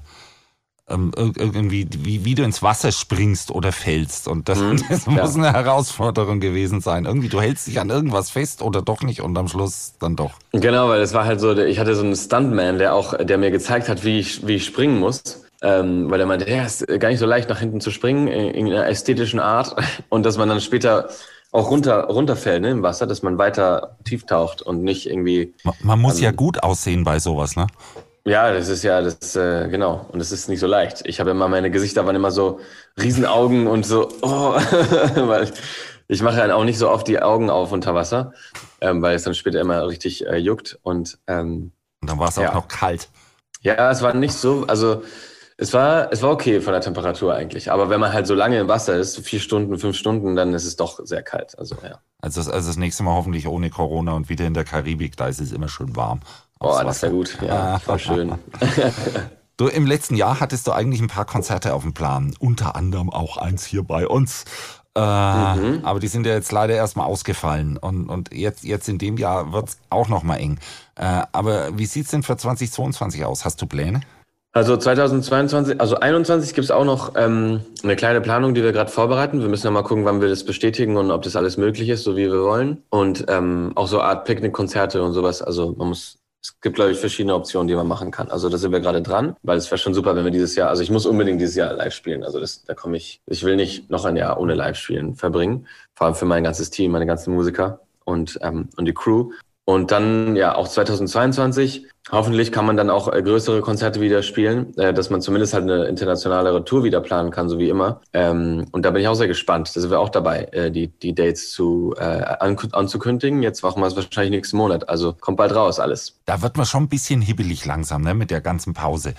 ähm, 0.91 1.11
irgendwie, 1.15 1.88
wie, 1.97 2.25
wie 2.25 2.35
du 2.35 2.43
ins 2.43 2.61
Wasser 2.61 2.91
springst 2.91 3.51
oder 3.51 3.71
fällst. 3.71 4.27
Und 4.27 4.49
das, 4.49 4.59
mhm, 4.59 4.83
das 4.89 5.05
muss 5.07 5.35
eine 5.35 5.53
Herausforderung 5.53 6.39
gewesen 6.39 6.81
sein. 6.81 7.05
Irgendwie, 7.05 7.29
du 7.29 7.41
hältst 7.41 7.67
dich 7.67 7.79
an 7.79 7.89
irgendwas 7.89 8.29
fest 8.29 8.61
oder 8.61 8.81
doch 8.81 9.01
nicht 9.01 9.21
und 9.21 9.38
am 9.38 9.47
Schluss 9.47 9.93
dann 9.99 10.15
doch. 10.15 10.31
Genau, 10.51 10.89
weil 10.89 11.01
es 11.01 11.13
war 11.13 11.25
halt 11.25 11.39
so, 11.39 11.55
ich 11.57 11.79
hatte 11.79 11.95
so 11.95 12.03
einen 12.03 12.15
Stuntman, 12.15 12.77
der 12.77 12.93
auch, 12.93 13.17
der 13.17 13.38
mir 13.38 13.51
gezeigt 13.51 13.89
hat, 13.89 14.03
wie 14.03 14.19
ich, 14.19 14.45
wie 14.45 14.55
ich 14.55 14.65
springen 14.65 14.99
muss. 14.99 15.43
Ähm, 15.63 16.09
weil 16.09 16.19
er 16.19 16.25
meinte, 16.25 16.49
ja, 16.49 16.63
ist 16.63 16.88
gar 16.99 17.09
nicht 17.09 17.19
so 17.19 17.27
leicht 17.27 17.47
nach 17.47 17.59
hinten 17.59 17.81
zu 17.81 17.91
springen, 17.91 18.27
in 18.27 18.65
einer 18.67 18.88
ästhetischen 18.88 19.39
Art. 19.39 19.75
Und 20.09 20.25
dass 20.25 20.38
man 20.38 20.49
dann 20.49 20.59
später 20.59 21.09
auch 21.51 21.69
runter, 21.69 22.05
runterfällt 22.05 22.61
ne, 22.61 22.71
im 22.71 22.83
Wasser, 22.83 23.05
dass 23.07 23.21
man 23.23 23.38
weiter 23.38 23.97
tief 24.05 24.25
taucht 24.25 24.61
und 24.61 24.83
nicht 24.83 25.09
irgendwie. 25.09 25.53
Man, 25.63 25.73
man 25.83 25.99
muss 25.99 26.17
ähm, 26.17 26.23
ja 26.23 26.31
gut 26.31 26.63
aussehen 26.63 27.03
bei 27.03 27.19
sowas, 27.19 27.55
ne? 27.55 27.67
Ja, 28.25 28.51
das 28.53 28.68
ist 28.68 28.83
ja, 28.83 29.01
das 29.01 29.35
äh, 29.35 29.68
genau. 29.69 30.06
Und 30.12 30.19
das 30.19 30.31
ist 30.31 30.47
nicht 30.47 30.59
so 30.59 30.68
leicht. 30.68 31.01
Ich 31.06 31.19
habe 31.19 31.31
immer, 31.31 31.47
meine 31.47 31.71
Gesichter 31.71 32.06
waren 32.06 32.15
immer 32.15 32.31
so 32.31 32.59
Riesenaugen 33.01 33.68
und 33.68 33.85
so, 33.85 34.09
oh, 34.21 34.53
weil 35.15 35.45
ich, 35.45 35.51
ich 36.07 36.21
mache 36.21 36.38
dann 36.38 36.51
auch 36.51 36.63
nicht 36.63 36.77
so 36.77 36.89
oft 36.89 37.07
die 37.07 37.21
Augen 37.21 37.50
auf 37.50 37.71
unter 37.71 37.95
Wasser, 37.95 38.33
ähm, 38.79 39.01
weil 39.01 39.15
es 39.15 39.23
dann 39.23 39.33
später 39.33 39.59
immer 39.59 39.88
richtig 39.88 40.25
äh, 40.27 40.38
juckt. 40.38 40.77
Und, 40.83 41.18
ähm, 41.27 41.71
und 42.01 42.09
dann 42.09 42.19
war 42.19 42.29
es 42.29 42.38
auch 42.38 42.44
ja. 42.44 42.53
noch 42.53 42.68
kalt. 42.68 43.09
Ja, 43.62 43.89
es 43.89 44.01
war 44.01 44.13
nicht 44.13 44.33
so, 44.33 44.65
also 44.67 45.03
es 45.57 45.74
war, 45.74 46.12
es 46.12 46.21
war 46.21 46.31
okay 46.31 46.59
von 46.59 46.74
der 46.74 46.81
Temperatur 46.81 47.35
eigentlich. 47.35 47.71
Aber 47.71 47.89
wenn 47.89 48.00
man 48.00 48.13
halt 48.13 48.27
so 48.27 48.33
lange 48.33 48.59
im 48.59 48.67
Wasser 48.67 48.97
ist, 48.97 49.13
so 49.13 49.21
vier 49.21 49.39
Stunden, 49.39 49.77
fünf 49.77 49.95
Stunden, 49.95 50.35
dann 50.35 50.53
ist 50.53 50.65
es 50.65 50.75
doch 50.75 51.00
sehr 51.03 51.24
kalt. 51.24 51.57
Also 51.57 51.75
ja. 51.83 52.00
Also 52.19 52.39
das, 52.41 52.50
also 52.50 52.67
das 52.67 52.77
nächste 52.77 53.03
Mal 53.03 53.15
hoffentlich 53.15 53.47
ohne 53.47 53.69
Corona 53.69 54.13
und 54.13 54.29
wieder 54.29 54.45
in 54.45 54.53
der 54.53 54.63
Karibik, 54.63 55.17
da 55.17 55.27
ist 55.27 55.39
es 55.39 55.51
immer 55.51 55.69
schön 55.69 55.95
warm. 55.95 56.21
Oh, 56.61 56.79
das 56.83 57.01
wäre 57.01 57.11
gut. 57.11 57.37
Ja, 57.41 57.79
voll 57.79 57.99
schön. 57.99 58.33
Du, 59.57 59.67
im 59.67 59.85
letzten 59.85 60.15
Jahr 60.15 60.39
hattest 60.39 60.65
du 60.65 60.71
eigentlich 60.71 61.01
ein 61.01 61.07
paar 61.07 61.25
Konzerte 61.25 61.75
auf 61.75 61.83
dem 61.83 61.93
Plan. 61.93 62.33
Unter 62.39 62.75
anderem 62.75 63.11
auch 63.11 63.37
eins 63.37 63.63
hier 63.63 63.83
bei 63.83 64.07
uns. 64.07 64.43
Äh, 64.95 64.99
mhm. 64.99 65.81
Aber 65.83 65.99
die 65.99 66.07
sind 66.07 66.25
ja 66.25 66.33
jetzt 66.33 66.51
leider 66.51 66.73
erstmal 66.73 67.05
ausgefallen. 67.05 67.77
Und, 67.77 68.09
und 68.09 68.33
jetzt, 68.33 68.63
jetzt 68.63 68.89
in 68.89 68.97
dem 68.97 69.17
Jahr 69.17 69.53
wird 69.53 69.69
es 69.69 69.77
auch 69.91 70.07
nochmal 70.07 70.39
eng. 70.39 70.57
Äh, 70.95 71.21
aber 71.31 71.77
wie 71.77 71.86
sieht 71.86 72.05
es 72.05 72.12
denn 72.12 72.24
für 72.24 72.38
2022 72.38 73.24
aus? 73.24 73.45
Hast 73.45 73.62
du 73.62 73.67
Pläne? 73.67 74.01
Also 74.53 74.75
2022, 74.75 75.79
also 75.79 75.95
2021 75.95 76.53
gibt 76.53 76.65
es 76.65 76.71
auch 76.71 76.83
noch 76.83 77.13
ähm, 77.15 77.62
eine 77.83 77.95
kleine 77.95 78.19
Planung, 78.19 78.53
die 78.53 78.63
wir 78.63 78.74
gerade 78.74 78.91
vorbereiten. 78.91 79.41
Wir 79.41 79.47
müssen 79.47 79.67
ja 79.67 79.71
mal 79.71 79.83
gucken, 79.83 80.03
wann 80.03 80.19
wir 80.19 80.27
das 80.27 80.43
bestätigen 80.43 80.97
und 80.97 81.12
ob 81.12 81.21
das 81.21 81.38
alles 81.38 81.55
möglich 81.55 81.88
ist, 81.88 82.03
so 82.03 82.17
wie 82.17 82.29
wir 82.29 82.43
wollen. 82.43 82.83
Und 82.89 83.25
ähm, 83.29 83.71
auch 83.75 83.88
so 83.88 84.01
Art 84.01 84.25
Picknickkonzerte 84.25 85.01
und 85.03 85.13
sowas. 85.13 85.41
Also 85.41 85.74
man 85.77 85.89
muss 85.89 86.20
es 86.43 86.60
gibt, 86.60 86.75
glaube 86.75 86.91
ich, 86.91 86.98
verschiedene 86.98 87.36
Optionen, 87.36 87.67
die 87.67 87.75
man 87.75 87.88
machen 87.88 88.10
kann. 88.10 88.29
Also 88.31 88.50
da 88.50 88.57
sind 88.57 88.71
wir 88.71 88.79
gerade 88.79 89.01
dran, 89.01 89.36
weil 89.43 89.57
es 89.57 89.69
wäre 89.69 89.77
schon 89.77 89.93
super, 89.93 90.15
wenn 90.15 90.24
wir 90.24 90.31
dieses 90.31 90.55
Jahr, 90.55 90.69
also 90.69 90.81
ich 90.81 90.89
muss 90.89 91.05
unbedingt 91.05 91.39
dieses 91.39 91.55
Jahr 91.55 91.74
live 91.74 91.93
spielen. 91.93 92.24
Also 92.24 92.39
das, 92.39 92.63
da 92.63 92.74
komme 92.74 92.98
ich, 92.98 93.21
ich 93.27 93.43
will 93.43 93.55
nicht 93.55 93.91
noch 93.91 94.05
ein 94.05 94.15
Jahr 94.15 94.39
ohne 94.39 94.55
Live-Spielen 94.55 95.15
verbringen. 95.15 95.67
Vor 95.93 96.07
allem 96.07 96.15
für 96.15 96.25
mein 96.25 96.43
ganzes 96.43 96.71
Team, 96.71 96.91
meine 96.91 97.05
ganzen 97.05 97.33
Musiker 97.36 97.81
und, 98.05 98.39
ähm, 98.41 98.69
und 98.75 98.86
die 98.86 98.93
Crew. 98.93 99.31
Und 99.65 99.91
dann 99.91 100.36
ja 100.36 100.56
auch 100.56 100.68
2022 100.68 101.88
hoffentlich 102.10 102.51
kann 102.51 102.65
man 102.65 102.77
dann 102.77 102.89
auch 102.89 103.12
äh, 103.12 103.22
größere 103.22 103.62
Konzerte 103.62 104.01
wieder 104.01 104.24
spielen, 104.24 104.75
äh, 104.77 104.94
dass 104.94 105.10
man 105.10 105.22
zumindest 105.22 105.53
halt 105.53 105.63
eine 105.63 105.86
internationalere 105.86 106.65
Tour 106.65 106.84
wieder 106.84 107.00
planen 107.00 107.32
kann, 107.32 107.48
so 107.48 107.60
wie 107.60 107.70
immer. 107.70 108.01
Ähm, 108.13 108.65
und 108.72 108.84
da 108.84 108.91
bin 108.91 109.01
ich 109.01 109.08
auch 109.08 109.15
sehr 109.15 109.27
gespannt. 109.27 109.72
Da 109.75 109.80
sind 109.80 109.91
wir 109.91 110.00
auch 110.00 110.10
dabei, 110.10 110.46
äh, 110.51 110.72
die, 110.72 110.88
die 110.88 111.13
Dates 111.13 111.51
zu 111.51 111.94
äh, 111.98 112.03
anzukündigen. 112.72 113.44
Jetzt 113.44 113.62
machen 113.63 113.82
wir 113.82 113.88
es 113.88 113.96
wahrscheinlich 113.96 114.32
nächsten 114.32 114.58
Monat. 114.58 114.89
Also 114.89 115.13
kommt 115.13 115.38
bald 115.38 115.53
raus 115.53 115.80
alles. 115.80 116.20
Da 116.25 116.41
wird 116.41 116.58
man 116.58 116.65
schon 116.65 116.84
ein 116.84 116.89
bisschen 116.89 117.22
hibbelig 117.22 117.65
langsam, 117.65 118.01
ne, 118.01 118.13
mit 118.13 118.32
der 118.32 118.41
ganzen 118.41 118.74
Pause. 118.74 119.13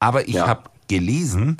Aber 0.00 0.26
ich 0.28 0.34
ja. 0.34 0.46
habe 0.46 0.70
gelesen, 0.88 1.58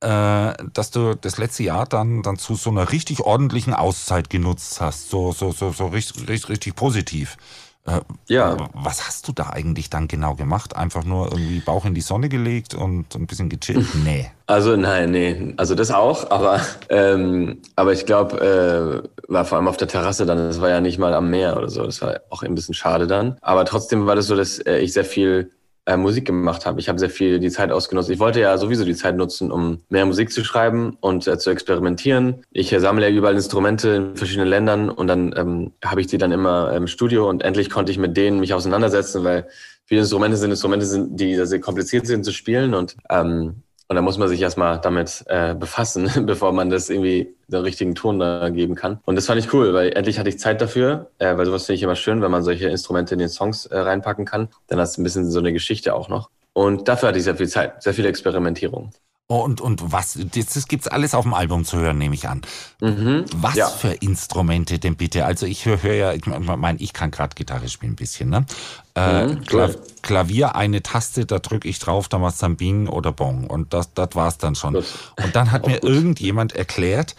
äh, 0.00 0.54
dass 0.72 0.90
du 0.90 1.14
das 1.14 1.38
letzte 1.38 1.62
Jahr 1.62 1.86
dann, 1.86 2.22
dann 2.22 2.36
zu 2.36 2.54
so 2.54 2.70
einer 2.70 2.90
richtig 2.92 3.20
ordentlichen 3.20 3.74
Auszeit 3.74 4.30
genutzt 4.30 4.80
hast. 4.80 5.10
So, 5.10 5.32
so, 5.32 5.52
so, 5.52 5.72
so 5.72 5.86
richtig, 5.86 6.28
richtig, 6.28 6.48
richtig 6.48 6.74
positiv. 6.74 7.36
Äh, 7.86 8.00
ja. 8.28 8.56
Was 8.74 9.06
hast 9.06 9.28
du 9.28 9.32
da 9.32 9.50
eigentlich 9.50 9.90
dann 9.90 10.08
genau 10.08 10.34
gemacht? 10.34 10.76
Einfach 10.76 11.04
nur 11.04 11.30
irgendwie 11.30 11.60
Bauch 11.60 11.84
in 11.84 11.94
die 11.94 12.00
Sonne 12.00 12.28
gelegt 12.28 12.74
und 12.74 13.14
ein 13.14 13.26
bisschen 13.26 13.48
gechillt? 13.48 13.86
Nee. 14.04 14.30
Also 14.46 14.76
nein, 14.76 15.10
nee. 15.10 15.54
Also 15.56 15.74
das 15.74 15.90
auch, 15.90 16.30
aber, 16.30 16.60
ähm, 16.88 17.62
aber 17.74 17.92
ich 17.92 18.06
glaube, 18.06 19.02
äh, 19.10 19.32
war 19.32 19.44
vor 19.44 19.58
allem 19.58 19.66
auf 19.66 19.76
der 19.76 19.88
Terrasse 19.88 20.26
dann, 20.26 20.38
das 20.38 20.60
war 20.60 20.68
ja 20.68 20.80
nicht 20.80 20.98
mal 20.98 21.14
am 21.14 21.30
Meer 21.30 21.56
oder 21.56 21.68
so. 21.68 21.84
Das 21.84 22.00
war 22.02 22.20
auch 22.30 22.42
ein 22.42 22.54
bisschen 22.54 22.74
schade 22.74 23.08
dann. 23.08 23.36
Aber 23.40 23.64
trotzdem 23.64 24.06
war 24.06 24.14
das 24.14 24.26
so, 24.26 24.36
dass 24.36 24.58
äh, 24.60 24.78
ich 24.78 24.92
sehr 24.92 25.04
viel 25.04 25.50
äh, 25.86 25.96
Musik 25.96 26.26
gemacht 26.26 26.66
habe. 26.66 26.80
Ich 26.80 26.88
habe 26.88 26.98
sehr 26.98 27.10
viel 27.10 27.38
die 27.38 27.50
Zeit 27.50 27.70
ausgenutzt. 27.70 28.10
Ich 28.10 28.18
wollte 28.18 28.40
ja 28.40 28.58
sowieso 28.58 28.84
die 28.84 28.94
Zeit 28.94 29.16
nutzen, 29.16 29.50
um 29.50 29.78
mehr 29.88 30.04
Musik 30.04 30.32
zu 30.32 30.44
schreiben 30.44 30.96
und 31.00 31.26
äh, 31.26 31.38
zu 31.38 31.50
experimentieren. 31.50 32.42
Ich 32.50 32.72
äh, 32.72 32.80
sammle 32.80 33.08
ja 33.08 33.14
überall 33.14 33.34
Instrumente 33.34 33.88
in 33.90 34.16
verschiedenen 34.16 34.48
Ländern 34.48 34.90
und 34.90 35.06
dann 35.06 35.32
ähm, 35.36 35.72
habe 35.84 36.00
ich 36.00 36.08
die 36.08 36.18
dann 36.18 36.32
immer 36.32 36.72
im 36.72 36.86
Studio 36.86 37.28
und 37.28 37.42
endlich 37.42 37.70
konnte 37.70 37.92
ich 37.92 37.98
mit 37.98 38.16
denen 38.16 38.40
mich 38.40 38.52
auseinandersetzen, 38.52 39.24
weil 39.24 39.46
viele 39.84 40.00
Instrumente 40.00 40.36
sind 40.36 40.50
Instrumente, 40.50 40.86
sind, 40.86 41.20
die 41.20 41.34
sehr 41.46 41.60
kompliziert 41.60 42.06
sind 42.06 42.24
zu 42.24 42.32
spielen 42.32 42.74
und 42.74 42.96
ähm, 43.08 43.62
Und 43.88 43.96
da 43.96 44.02
muss 44.02 44.18
man 44.18 44.28
sich 44.28 44.40
erstmal 44.40 44.80
damit 44.80 45.24
äh, 45.26 45.54
befassen, 45.54 46.10
bevor 46.26 46.52
man 46.52 46.70
das 46.70 46.90
irgendwie 46.90 47.34
den 47.48 47.60
richtigen 47.60 47.94
Ton 47.94 48.18
da 48.18 48.48
geben 48.48 48.74
kann. 48.74 48.98
Und 49.04 49.14
das 49.14 49.26
fand 49.26 49.38
ich 49.38 49.52
cool, 49.52 49.72
weil 49.74 49.92
endlich 49.92 50.18
hatte 50.18 50.28
ich 50.28 50.38
Zeit 50.38 50.60
dafür, 50.60 51.10
äh, 51.18 51.36
weil 51.36 51.46
sowas 51.46 51.66
finde 51.66 51.76
ich 51.76 51.82
immer 51.82 51.96
schön, 51.96 52.20
wenn 52.20 52.30
man 52.30 52.42
solche 52.42 52.68
Instrumente 52.68 53.14
in 53.14 53.20
den 53.20 53.28
Songs 53.28 53.66
äh, 53.66 53.78
reinpacken 53.78 54.24
kann. 54.24 54.48
Dann 54.66 54.80
hast 54.80 54.96
du 54.96 55.02
ein 55.02 55.04
bisschen 55.04 55.30
so 55.30 55.38
eine 55.38 55.52
Geschichte 55.52 55.94
auch 55.94 56.08
noch. 56.08 56.30
Und 56.52 56.88
dafür 56.88 57.10
hatte 57.10 57.18
ich 57.18 57.24
sehr 57.24 57.36
viel 57.36 57.48
Zeit, 57.48 57.82
sehr 57.82 57.94
viel 57.94 58.06
Experimentierung. 58.06 58.90
Und, 59.28 59.60
und 59.60 59.90
was, 59.92 60.14
jetzt 60.34 60.54
das 60.54 60.68
gibt's 60.68 60.86
alles 60.86 61.12
auf 61.12 61.24
dem 61.24 61.34
Album 61.34 61.64
zu 61.64 61.78
hören, 61.78 61.98
nehme 61.98 62.14
ich 62.14 62.28
an. 62.28 62.42
Mhm, 62.80 63.24
Was 63.34 63.56
ja. 63.56 63.66
für 63.68 63.88
Instrumente 63.92 64.78
denn 64.78 64.94
bitte? 64.94 65.24
Also 65.26 65.46
ich 65.46 65.64
höre 65.66 65.82
hör 65.82 65.94
ja, 65.94 66.12
ich 66.12 66.26
meine, 66.26 66.78
ich 66.80 66.92
kann 66.92 67.10
gerade 67.10 67.34
Gitarre 67.34 67.68
spielen 67.68 67.92
ein 67.92 67.96
bisschen, 67.96 68.30
ne? 68.30 68.46
Äh, 68.94 69.26
Mhm, 69.26 69.44
Kla 69.44 69.64
cool. 69.66 69.82
Klavier, 70.02 70.54
eine 70.54 70.80
Taste, 70.80 71.26
da 71.26 71.40
drücke 71.40 71.66
ich 71.68 71.80
drauf, 71.80 72.08
da 72.08 72.18
machst 72.18 72.40
du 72.40 72.46
dann 72.46 72.56
Bing 72.56 72.86
oder 72.86 73.10
Bong. 73.10 73.48
Und 73.48 73.74
das, 73.74 73.92
das 73.94 74.10
war's 74.14 74.38
dann 74.38 74.54
schon. 74.54 74.74
Gut. 74.74 74.84
Und 75.20 75.34
dann 75.34 75.50
hat 75.50 75.66
mir 75.66 75.80
gut. 75.80 75.90
irgendjemand 75.90 76.54
erklärt, 76.54 77.16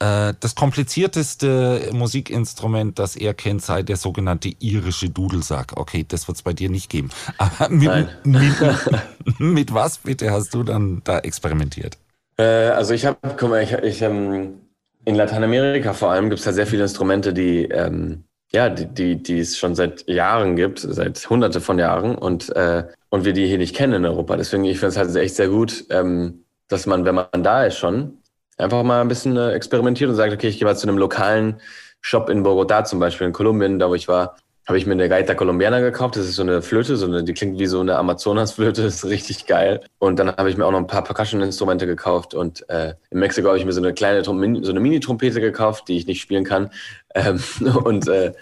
das 0.00 0.54
komplizierteste 0.54 1.90
Musikinstrument, 1.92 2.98
das 2.98 3.16
er 3.16 3.34
kennt, 3.34 3.60
sei 3.60 3.82
der 3.82 3.96
sogenannte 3.96 4.50
irische 4.58 5.10
Dudelsack. 5.10 5.74
Okay, 5.76 6.06
das 6.08 6.26
wird's 6.26 6.40
bei 6.42 6.54
dir 6.54 6.70
nicht 6.70 6.88
geben. 6.88 7.10
Aber 7.36 7.68
mit, 7.68 8.08
mit, 8.24 8.54
mit 9.38 9.74
was 9.74 9.98
bitte 9.98 10.30
hast 10.30 10.54
du 10.54 10.62
dann 10.62 11.02
da 11.04 11.18
experimentiert? 11.18 11.98
Äh, 12.38 12.44
also 12.70 12.94
ich 12.94 13.04
habe, 13.04 13.18
guck 13.36 13.50
mal, 13.50 13.62
ich, 13.62 13.72
ich 13.72 14.00
ähm, 14.00 14.60
in 15.04 15.14
Lateinamerika 15.16 15.92
vor 15.92 16.10
allem 16.10 16.30
gibt 16.30 16.40
es 16.40 16.46
ja 16.46 16.52
sehr 16.52 16.66
viele 16.66 16.84
Instrumente, 16.84 17.34
die 17.34 17.64
ähm, 17.64 18.24
ja, 18.52 18.68
die, 18.68 18.86
die, 18.86 19.22
die 19.22 19.38
es 19.38 19.56
schon 19.56 19.74
seit 19.74 20.08
Jahren 20.08 20.56
gibt, 20.56 20.80
seit 20.80 21.28
hunderte 21.30 21.60
von 21.60 21.78
Jahren 21.78 22.16
und, 22.16 22.54
äh, 22.56 22.84
und 23.08 23.24
wir 23.24 23.32
die 23.32 23.46
hier 23.46 23.58
nicht 23.58 23.76
kennen 23.76 23.92
in 23.92 24.06
Europa. 24.06 24.36
Deswegen, 24.36 24.64
ich 24.64 24.78
finde 24.78 24.88
es 24.88 24.96
halt 24.96 25.14
echt 25.14 25.36
sehr 25.36 25.48
gut, 25.48 25.84
ähm, 25.90 26.44
dass 26.68 26.86
man, 26.86 27.04
wenn 27.04 27.14
man 27.14 27.42
da 27.42 27.64
ist 27.64 27.78
schon, 27.78 28.18
einfach 28.60 28.82
mal 28.82 29.00
ein 29.00 29.08
bisschen 29.08 29.36
äh, 29.36 29.52
experimentiert 29.52 30.10
und 30.10 30.16
sagt, 30.16 30.32
okay, 30.32 30.48
ich 30.48 30.58
gehe 30.58 30.66
mal 30.66 30.76
zu 30.76 30.88
einem 30.88 30.98
lokalen 30.98 31.60
Shop 32.00 32.28
in 32.28 32.44
Bogotá 32.44 32.84
zum 32.84 32.98
Beispiel, 32.98 33.26
in 33.26 33.32
Kolumbien, 33.32 33.78
da 33.78 33.88
wo 33.88 33.94
ich 33.94 34.08
war, 34.08 34.36
habe 34.66 34.78
ich 34.78 34.86
mir 34.86 34.92
eine 34.92 35.08
Gaita 35.08 35.34
Colombiana 35.34 35.80
gekauft. 35.80 36.16
Das 36.16 36.26
ist 36.26 36.36
so 36.36 36.42
eine 36.42 36.62
Flöte, 36.62 36.96
so 36.96 37.06
eine, 37.06 37.24
die 37.24 37.34
klingt 37.34 37.58
wie 37.58 37.66
so 37.66 37.80
eine 37.80 37.96
Amazonasflöte, 37.96 38.82
ist 38.86 39.04
richtig 39.04 39.46
geil. 39.46 39.80
Und 39.98 40.18
dann 40.18 40.36
habe 40.36 40.48
ich 40.48 40.56
mir 40.56 40.64
auch 40.64 40.70
noch 40.70 40.78
ein 40.78 40.86
paar 40.86 41.04
Percussion-Instrumente 41.04 41.86
gekauft 41.86 42.34
und 42.34 42.68
äh, 42.68 42.94
in 43.10 43.18
Mexiko 43.18 43.48
habe 43.48 43.58
ich 43.58 43.64
mir 43.64 43.72
so 43.72 43.80
eine 43.80 43.92
kleine, 43.92 44.24
so 44.24 44.30
eine 44.32 44.80
Mini-Trompete 44.80 45.40
gekauft, 45.40 45.88
die 45.88 45.96
ich 45.96 46.06
nicht 46.06 46.20
spielen 46.20 46.44
kann. 46.44 46.70
Ähm, 47.12 47.42
und 47.82 48.06
äh, 48.06 48.34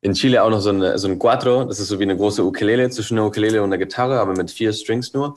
in 0.00 0.14
Chile 0.14 0.42
auch 0.42 0.50
noch 0.50 0.58
so, 0.58 0.70
eine, 0.70 0.98
so 0.98 1.06
ein 1.06 1.16
Cuatro, 1.16 1.64
das 1.64 1.78
ist 1.78 1.86
so 1.86 2.00
wie 2.00 2.02
eine 2.02 2.16
große 2.16 2.42
Ukulele, 2.44 2.90
zwischen 2.90 3.16
einer 3.16 3.28
Ukulele 3.28 3.62
und 3.62 3.68
einer 3.68 3.78
Gitarre, 3.78 4.18
aber 4.18 4.32
mit 4.32 4.50
vier 4.50 4.72
Strings 4.72 5.14
nur. 5.14 5.36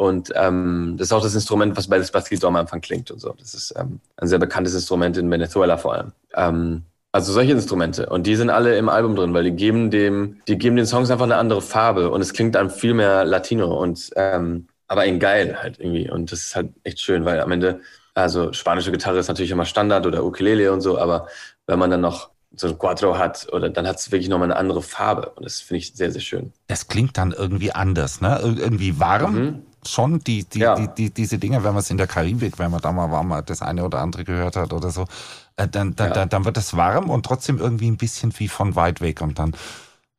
Und 0.00 0.32
ähm, 0.34 0.94
das 0.96 1.08
ist 1.08 1.12
auch 1.12 1.22
das 1.22 1.34
Instrument, 1.34 1.76
was 1.76 1.86
bei 1.86 1.98
Despacito 1.98 2.46
am 2.46 2.56
Anfang 2.56 2.80
klingt 2.80 3.10
und 3.10 3.20
so. 3.20 3.34
Das 3.38 3.52
ist 3.52 3.74
ähm, 3.76 4.00
ein 4.16 4.28
sehr 4.28 4.38
bekanntes 4.38 4.72
Instrument 4.72 5.18
in 5.18 5.30
Venezuela 5.30 5.76
vor 5.76 5.92
allem. 5.92 6.12
Ähm, 6.34 6.84
also 7.12 7.32
solche 7.34 7.52
Instrumente. 7.52 8.08
Und 8.08 8.26
die 8.26 8.34
sind 8.34 8.48
alle 8.48 8.78
im 8.78 8.88
Album 8.88 9.14
drin, 9.14 9.34
weil 9.34 9.44
die 9.44 9.50
geben 9.50 9.90
dem, 9.90 10.40
die 10.48 10.56
geben 10.56 10.76
den 10.76 10.86
Songs 10.86 11.10
einfach 11.10 11.26
eine 11.26 11.36
andere 11.36 11.60
Farbe 11.60 12.10
und 12.10 12.22
es 12.22 12.32
klingt 12.32 12.54
dann 12.54 12.70
viel 12.70 12.94
mehr 12.94 13.26
Latino 13.26 13.78
und 13.78 14.08
ähm, 14.16 14.68
aber 14.88 15.04
in 15.04 15.18
geil 15.18 15.58
halt 15.62 15.78
irgendwie. 15.78 16.10
Und 16.10 16.32
das 16.32 16.40
ist 16.46 16.56
halt 16.56 16.70
echt 16.82 16.98
schön, 17.00 17.26
weil 17.26 17.38
am 17.40 17.52
Ende, 17.52 17.80
also 18.14 18.54
spanische 18.54 18.92
Gitarre 18.92 19.18
ist 19.18 19.28
natürlich 19.28 19.50
immer 19.50 19.66
Standard 19.66 20.06
oder 20.06 20.24
Ukulele 20.24 20.72
und 20.72 20.80
so, 20.80 20.98
aber 20.98 21.26
wenn 21.66 21.78
man 21.78 21.90
dann 21.90 22.00
noch 22.00 22.30
so 22.56 22.68
ein 22.68 22.78
Quattro 22.78 23.18
hat, 23.18 23.48
oder 23.52 23.68
dann 23.68 23.86
hat 23.86 23.98
es 23.98 24.10
wirklich 24.10 24.30
nochmal 24.30 24.50
eine 24.50 24.56
andere 24.56 24.80
Farbe. 24.82 25.30
Und 25.36 25.44
das 25.44 25.60
finde 25.60 25.78
ich 25.80 25.92
sehr, 25.94 26.10
sehr 26.10 26.20
schön. 26.22 26.52
Das 26.68 26.88
klingt 26.88 27.16
dann 27.18 27.32
irgendwie 27.32 27.70
anders, 27.72 28.20
ne? 28.22 28.40
Ir- 28.42 28.58
Irgendwie 28.58 28.98
warm. 28.98 29.34
Mhm. 29.34 29.62
Schon 29.86 30.18
die, 30.20 30.44
die, 30.44 30.60
Ja. 30.60 30.74
die, 30.74 30.88
die, 30.88 31.10
diese 31.10 31.38
Dinge, 31.38 31.56
wenn 31.64 31.72
man 31.72 31.78
es 31.80 31.90
in 31.90 31.96
der 31.96 32.06
Karibik, 32.06 32.58
wenn 32.58 32.70
man 32.70 32.80
da 32.80 32.92
mal 32.92 33.10
war, 33.10 33.22
mal 33.22 33.42
das 33.42 33.62
eine 33.62 33.84
oder 33.84 34.00
andere 34.00 34.24
gehört 34.24 34.56
hat 34.56 34.72
oder 34.72 34.90
so, 34.90 35.06
äh, 35.56 35.66
dann, 35.68 35.96
dann, 35.96 36.08
Ja. 36.08 36.12
dann, 36.14 36.28
dann 36.28 36.44
wird 36.44 36.56
es 36.58 36.76
warm 36.76 37.08
und 37.10 37.24
trotzdem 37.24 37.58
irgendwie 37.58 37.90
ein 37.90 37.96
bisschen 37.96 38.32
wie 38.38 38.48
von 38.48 38.76
weit 38.76 39.00
weg. 39.00 39.20
Und 39.22 39.38
dann, 39.38 39.54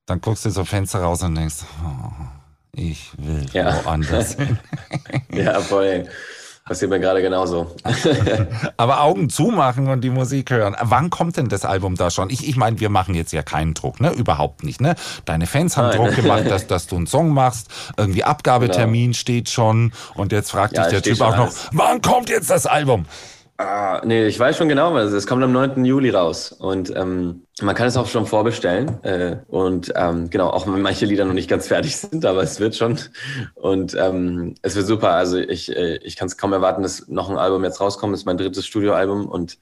dann 0.07 0.19
guckst 0.21 0.45
du 0.45 0.49
so 0.49 0.65
Fenster 0.65 1.01
raus 1.01 1.21
und 1.23 1.35
denkst, 1.35 1.57
oh, 1.85 2.11
ich 2.73 3.11
will 3.17 3.45
Ja. 3.53 3.83
woanders 3.85 4.33
hin. 4.35 4.57
Ja, 5.31 5.61
voll. 5.61 6.07
Passiert 6.65 6.91
mir 6.91 6.99
gerade 6.99 7.21
genauso. 7.23 7.75
Aber 8.77 9.01
Augen 9.01 9.29
zumachen 9.29 9.87
und 9.87 10.01
die 10.01 10.11
Musik 10.11 10.51
hören. 10.51 10.75
Wann 10.79 11.09
kommt 11.09 11.37
denn 11.37 11.49
das 11.49 11.65
Album 11.65 11.95
da 11.95 12.11
schon? 12.11 12.29
Ich, 12.29 12.47
ich 12.47 12.55
meine, 12.55 12.79
wir 12.79 12.89
machen 12.89 13.15
jetzt 13.15 13.33
ja 13.33 13.41
keinen 13.41 13.73
Druck, 13.73 13.99
ne? 13.99 14.11
Überhaupt 14.11 14.63
nicht, 14.63 14.79
ne? 14.79 14.95
Deine 15.25 15.47
Fans 15.47 15.75
haben 15.75 15.87
Nein. 15.89 15.97
Druck 15.97 16.15
gemacht, 16.15 16.49
dass, 16.49 16.67
dass 16.67 16.85
du 16.87 16.97
einen 16.97 17.07
Song 17.07 17.29
machst. 17.29 17.67
Irgendwie 17.97 18.23
Abgabetermin 18.23 19.13
steht 19.15 19.49
schon. 19.49 19.91
Und 20.13 20.31
jetzt 20.31 20.51
fragt 20.51 20.73
Ja, 20.77 20.83
dich 20.83 20.91
der 20.91 21.01
Typ 21.01 21.21
auch 21.21 21.35
noch, 21.35 21.45
alles. 21.45 21.69
wann 21.71 22.01
kommt 22.01 22.29
jetzt 22.29 22.51
das 22.51 22.67
Album? 22.67 23.05
Ah, 23.63 24.01
nee, 24.03 24.25
ich 24.25 24.39
weiß 24.39 24.57
schon 24.57 24.69
genau, 24.69 24.95
weil 24.95 25.05
es 25.05 25.27
kommt 25.27 25.43
am 25.43 25.51
9. 25.51 25.85
Juli 25.85 26.09
raus. 26.09 26.51
Und 26.51 26.91
ähm, 26.95 27.45
man 27.61 27.75
kann 27.75 27.85
es 27.85 27.95
auch 27.95 28.07
schon 28.07 28.25
vorbestellen. 28.25 29.03
Äh, 29.03 29.37
und 29.49 29.93
ähm, 29.95 30.31
genau, 30.31 30.49
auch 30.49 30.65
wenn 30.65 30.81
manche 30.81 31.05
Lieder 31.05 31.25
noch 31.25 31.33
nicht 31.33 31.47
ganz 31.47 31.67
fertig 31.67 31.95
sind, 31.95 32.25
aber 32.25 32.41
es 32.41 32.59
wird 32.59 32.75
schon. 32.75 32.97
Und 33.53 33.93
ähm, 33.93 34.55
es 34.63 34.75
wird 34.75 34.87
super. 34.87 35.11
Also 35.11 35.37
ich, 35.37 35.75
äh, 35.75 35.97
ich 35.97 36.15
kann 36.15 36.27
es 36.27 36.37
kaum 36.37 36.53
erwarten, 36.53 36.81
dass 36.81 37.07
noch 37.07 37.29
ein 37.29 37.37
Album 37.37 37.63
jetzt 37.63 37.79
rauskommt. 37.79 38.13
Das 38.13 38.21
ist 38.21 38.25
mein 38.25 38.37
drittes 38.37 38.65
Studioalbum. 38.65 39.27
Und 39.27 39.59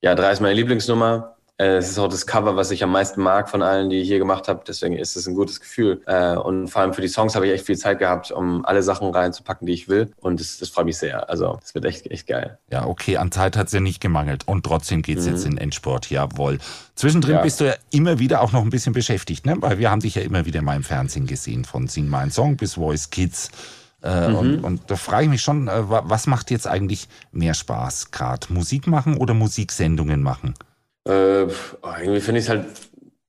ja, 0.00 0.14
drei 0.14 0.32
ist 0.32 0.40
meine 0.40 0.54
Lieblingsnummer. 0.54 1.36
Äh, 1.60 1.76
Es 1.78 1.90
ist 1.90 1.98
auch 1.98 2.08
das 2.08 2.26
Cover, 2.26 2.54
was 2.56 2.70
ich 2.70 2.82
am 2.84 2.92
meisten 2.92 3.20
mag 3.20 3.50
von 3.50 3.62
allen, 3.62 3.90
die 3.90 3.96
ich 4.00 4.06
hier 4.08 4.18
gemacht 4.18 4.46
habe. 4.48 4.62
Deswegen 4.66 4.96
ist 4.96 5.16
es 5.16 5.26
ein 5.26 5.34
gutes 5.34 5.60
Gefühl. 5.60 6.00
Äh, 6.06 6.36
Und 6.36 6.68
vor 6.68 6.82
allem 6.82 6.94
für 6.94 7.00
die 7.02 7.08
Songs 7.08 7.34
habe 7.34 7.46
ich 7.48 7.52
echt 7.52 7.66
viel 7.66 7.76
Zeit 7.76 7.98
gehabt, 7.98 8.30
um 8.30 8.64
alle 8.64 8.82
Sachen 8.82 9.10
reinzupacken, 9.12 9.66
die 9.66 9.72
ich 9.72 9.88
will. 9.88 10.12
Und 10.20 10.38
das, 10.40 10.58
das 10.58 10.68
freut 10.68 10.84
mich 10.86 10.96
sehr. 10.98 11.28
Also 11.28 11.58
es 11.64 11.74
wird 11.74 11.84
echt, 11.84 12.06
echt 12.06 12.26
geil. 12.28 12.58
Ja, 12.70 12.86
okay, 12.86 13.16
an 13.16 13.32
Zeit 13.32 13.56
hat's 13.56 13.72
ja 13.72 13.80
nicht 13.80 14.00
gemangelt. 14.00 14.46
Und 14.46 14.64
trotzdem 14.64 15.02
geht's 15.02 15.26
jetzt 15.26 15.44
in 15.44 15.58
Endsport, 15.58 16.08
jawohl. 16.10 16.58
Zwischendrin 16.94 17.34
Ja. 17.36 17.42
bist 17.42 17.60
du 17.60 17.64
ja 17.66 17.74
immer 17.90 18.18
wieder 18.20 18.40
auch 18.40 18.52
noch 18.52 18.62
ein 18.62 18.70
bisschen 18.70 18.92
beschäftigt, 18.92 19.44
ne? 19.44 19.56
Weil 19.58 19.78
wir 19.78 19.90
haben 19.90 20.00
dich 20.00 20.14
ja 20.14 20.22
immer 20.22 20.46
wieder 20.46 20.62
mal 20.62 20.76
im 20.76 20.84
Fernsehen 20.84 21.26
gesehen, 21.26 21.64
von 21.64 21.88
Sing 21.88 22.08
My 22.08 22.30
Song 22.30 22.56
bis 22.56 22.74
Voice 22.74 23.10
Kids. 23.10 23.50
Äh, 24.00 24.26
und, 24.32 24.60
und 24.62 24.82
da 24.92 24.94
frage 24.94 25.24
ich 25.24 25.28
mich 25.30 25.42
schon, 25.42 25.66
äh, 25.66 25.90
wa- 25.90 26.04
was 26.06 26.28
macht 26.28 26.52
jetzt 26.52 26.68
eigentlich 26.68 27.08
mehr 27.32 27.54
Spaß 27.54 28.12
gerade? 28.12 28.46
Musik 28.52 28.86
machen 28.86 29.16
oder 29.16 29.34
Musiksendungen 29.34 30.22
machen? 30.22 30.54
Äh, 31.08 31.42
irgendwie 32.00 32.20
finde 32.20 32.38
ich 32.38 32.44
es 32.44 32.48
halt, 32.50 32.66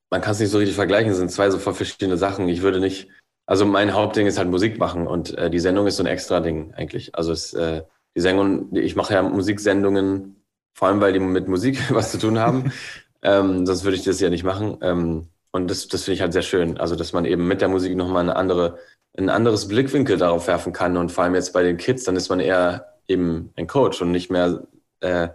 man 0.09 0.21
kann 0.21 0.33
es 0.33 0.39
nicht 0.39 0.50
so 0.50 0.57
richtig 0.57 0.75
vergleichen, 0.75 1.12
es 1.12 1.17
sind 1.17 1.31
zwei 1.31 1.50
so 1.50 1.57
voll 1.57 1.74
verschiedene 1.74 2.17
Sachen. 2.17 2.50
Ich 2.50 2.62
würde 2.62 2.79
nicht, 2.79 3.09
also 3.45 3.65
mein 3.65 3.93
Hauptding 3.93 4.27
ist 4.27 4.38
halt 4.38 4.50
Musik 4.50 4.77
machen 4.77 5.07
und 5.07 5.38
äh, 5.38 5.50
die 5.50 5.59
Sendung 5.59 5.88
ist 5.88 5.98
so 5.98 6.03
ein 6.03 6.07
extra 6.07 6.41
Ding 6.41 6.74
eigentlich. 6.74 7.15
Also 7.15 7.31
es, 7.31 7.53
äh, 7.53 7.83
die 8.15 8.21
Sendung, 8.21 8.75
ich 8.75 8.95
mache 8.95 9.13
ja 9.13 9.24
Musiksendungen, 9.24 10.43
vor 10.74 10.88
allem 10.88 11.01
weil 11.01 11.13
die 11.13 11.19
mit 11.19 11.48
Musik 11.48 11.79
was 11.93 12.12
zu 12.12 12.17
tun 12.17 12.39
haben. 12.39 12.71
ähm, 13.21 13.65
sonst 13.65 13.83
würde 13.83 13.98
ich 13.98 14.03
das 14.03 14.19
ja 14.19 14.29
nicht 14.29 14.43
machen. 14.43 14.77
Ähm, 14.81 15.27
und 15.51 15.69
das, 15.69 15.88
das 15.88 16.03
finde 16.03 16.15
ich 16.15 16.21
halt 16.21 16.33
sehr 16.33 16.41
schön. 16.41 16.77
Also, 16.77 16.95
dass 16.95 17.13
man 17.13 17.25
eben 17.25 17.48
mit 17.48 17.62
der 17.62 17.69
Musik 17.69 17.95
nochmal 17.95 18.24
eine 18.24 18.36
andere, 18.36 18.77
ein 19.17 19.29
anderes 19.29 19.67
Blickwinkel 19.67 20.17
darauf 20.17 20.48
werfen 20.48 20.74
kann. 20.74 20.95
Und 20.98 21.12
vor 21.12 21.24
allem 21.24 21.36
jetzt 21.36 21.53
bei 21.53 21.63
den 21.63 21.77
Kids, 21.77 22.03
dann 22.03 22.15
ist 22.15 22.29
man 22.29 22.39
eher 22.39 23.00
eben 23.07 23.51
ein 23.55 23.67
Coach 23.67 24.01
und 24.01 24.12
nicht 24.12 24.29
mehr 24.29 24.67
äh, 25.01 25.29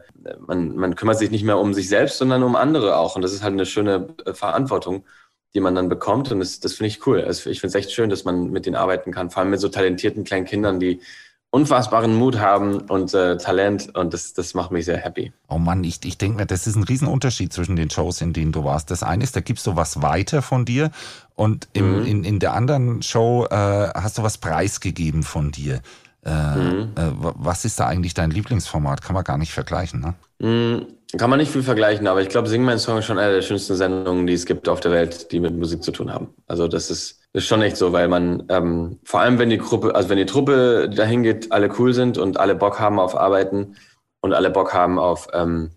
man, 0.46 0.76
man 0.76 0.94
kümmert 0.94 1.18
sich 1.18 1.30
nicht 1.30 1.44
mehr 1.44 1.58
um 1.58 1.74
sich 1.74 1.88
selbst, 1.88 2.18
sondern 2.18 2.42
um 2.42 2.56
andere 2.56 2.96
auch. 2.96 3.16
Und 3.16 3.22
das 3.22 3.32
ist 3.32 3.42
halt 3.42 3.52
eine 3.54 3.66
schöne 3.66 4.08
äh, 4.24 4.34
Verantwortung, 4.34 5.04
die 5.54 5.60
man 5.60 5.74
dann 5.74 5.88
bekommt. 5.88 6.30
Und 6.32 6.40
das, 6.40 6.60
das 6.60 6.74
finde 6.74 6.88
ich 6.88 7.06
cool. 7.06 7.22
Also 7.22 7.48
ich 7.50 7.60
finde 7.60 7.76
es 7.78 7.84
echt 7.84 7.92
schön, 7.92 8.10
dass 8.10 8.24
man 8.24 8.50
mit 8.50 8.66
denen 8.66 8.76
arbeiten 8.76 9.12
kann, 9.12 9.30
vor 9.30 9.40
allem 9.40 9.50
mit 9.50 9.60
so 9.60 9.68
talentierten 9.68 10.24
kleinen 10.24 10.46
Kindern, 10.46 10.80
die 10.80 11.00
unfassbaren 11.50 12.16
Mut 12.16 12.38
haben 12.40 12.80
und 12.80 13.14
äh, 13.14 13.36
Talent. 13.36 13.94
Und 13.94 14.12
das, 14.12 14.32
das 14.32 14.54
macht 14.54 14.72
mich 14.72 14.86
sehr 14.86 14.96
happy. 14.96 15.32
Oh 15.48 15.58
Mann, 15.58 15.84
ich, 15.84 16.00
ich 16.04 16.18
denke 16.18 16.38
mir, 16.38 16.46
das 16.46 16.66
ist 16.66 16.74
ein 16.74 16.82
Riesenunterschied 16.82 17.52
zwischen 17.52 17.76
den 17.76 17.90
Shows, 17.90 18.20
in 18.22 18.32
denen 18.32 18.50
du 18.50 18.64
warst. 18.64 18.90
Das 18.90 19.04
eine 19.04 19.22
ist, 19.22 19.36
da 19.36 19.40
gibst 19.40 19.64
du 19.68 19.76
was 19.76 20.02
weiter 20.02 20.42
von 20.42 20.64
dir 20.64 20.90
und 21.36 21.68
im, 21.72 22.00
Mhm. 22.00 22.06
in, 22.06 22.24
in 22.24 22.38
der 22.40 22.54
anderen 22.54 23.02
Show 23.02 23.46
äh, 23.48 23.54
hast 23.94 24.18
du 24.18 24.24
was 24.24 24.38
preisgegeben 24.38 25.22
von 25.22 25.52
dir. 25.52 25.80
Äh, 26.24 26.30
Mhm. 26.56 26.92
äh, 26.96 27.10
wa- 27.22 27.34
was 27.36 27.64
ist 27.64 27.78
da 27.78 27.86
eigentlich 27.86 28.14
dein 28.14 28.30
Lieblingsformat? 28.30 29.02
Kann 29.02 29.14
man 29.14 29.24
gar 29.24 29.38
nicht 29.38 29.52
vergleichen, 29.52 30.00
ne? 30.00 30.14
Mm, 30.38 30.86
Kann 31.16 31.30
man 31.30 31.38
nicht 31.38 31.52
viel 31.52 31.62
vergleichen, 31.62 32.08
aber 32.08 32.22
ich 32.22 32.28
glaube, 32.28 32.48
Sing 32.48 32.64
mein 32.64 32.80
Song 32.80 32.98
ist 32.98 33.04
schon 33.04 33.18
eine 33.20 33.34
der 33.34 33.42
schönsten 33.42 33.76
Sendungen, 33.76 34.26
die 34.26 34.32
es 34.32 34.46
gibt 34.46 34.68
auf 34.68 34.80
der 34.80 34.90
Welt, 34.90 35.30
die 35.30 35.38
mit 35.38 35.56
Musik 35.56 35.84
zu 35.84 35.92
tun 35.92 36.12
haben. 36.12 36.34
Also 36.48 36.66
das 36.66 36.90
ist, 36.90 37.20
ist 37.32 37.46
schon 37.46 37.62
echt 37.62 37.76
so, 37.76 37.92
weil 37.92 38.08
man, 38.08 38.42
ähm, 38.48 38.98
vor 39.04 39.20
allem 39.20 39.38
wenn 39.38 39.48
die 39.48 39.58
Gruppe, 39.58 39.94
also 39.94 40.08
wenn 40.08 40.16
die 40.18 40.26
Truppe 40.26 40.90
dahin 40.90 41.22
geht, 41.22 41.52
alle 41.52 41.70
cool 41.78 41.94
sind 41.94 42.18
und 42.18 42.40
alle 42.40 42.56
Bock 42.56 42.80
haben 42.80 42.98
auf 42.98 43.14
Arbeiten 43.16 43.76
und 44.22 44.32
alle 44.32 44.50
Bock 44.50 44.74
haben 44.74 44.98
auf 44.98 45.28
ähm, 45.34 45.70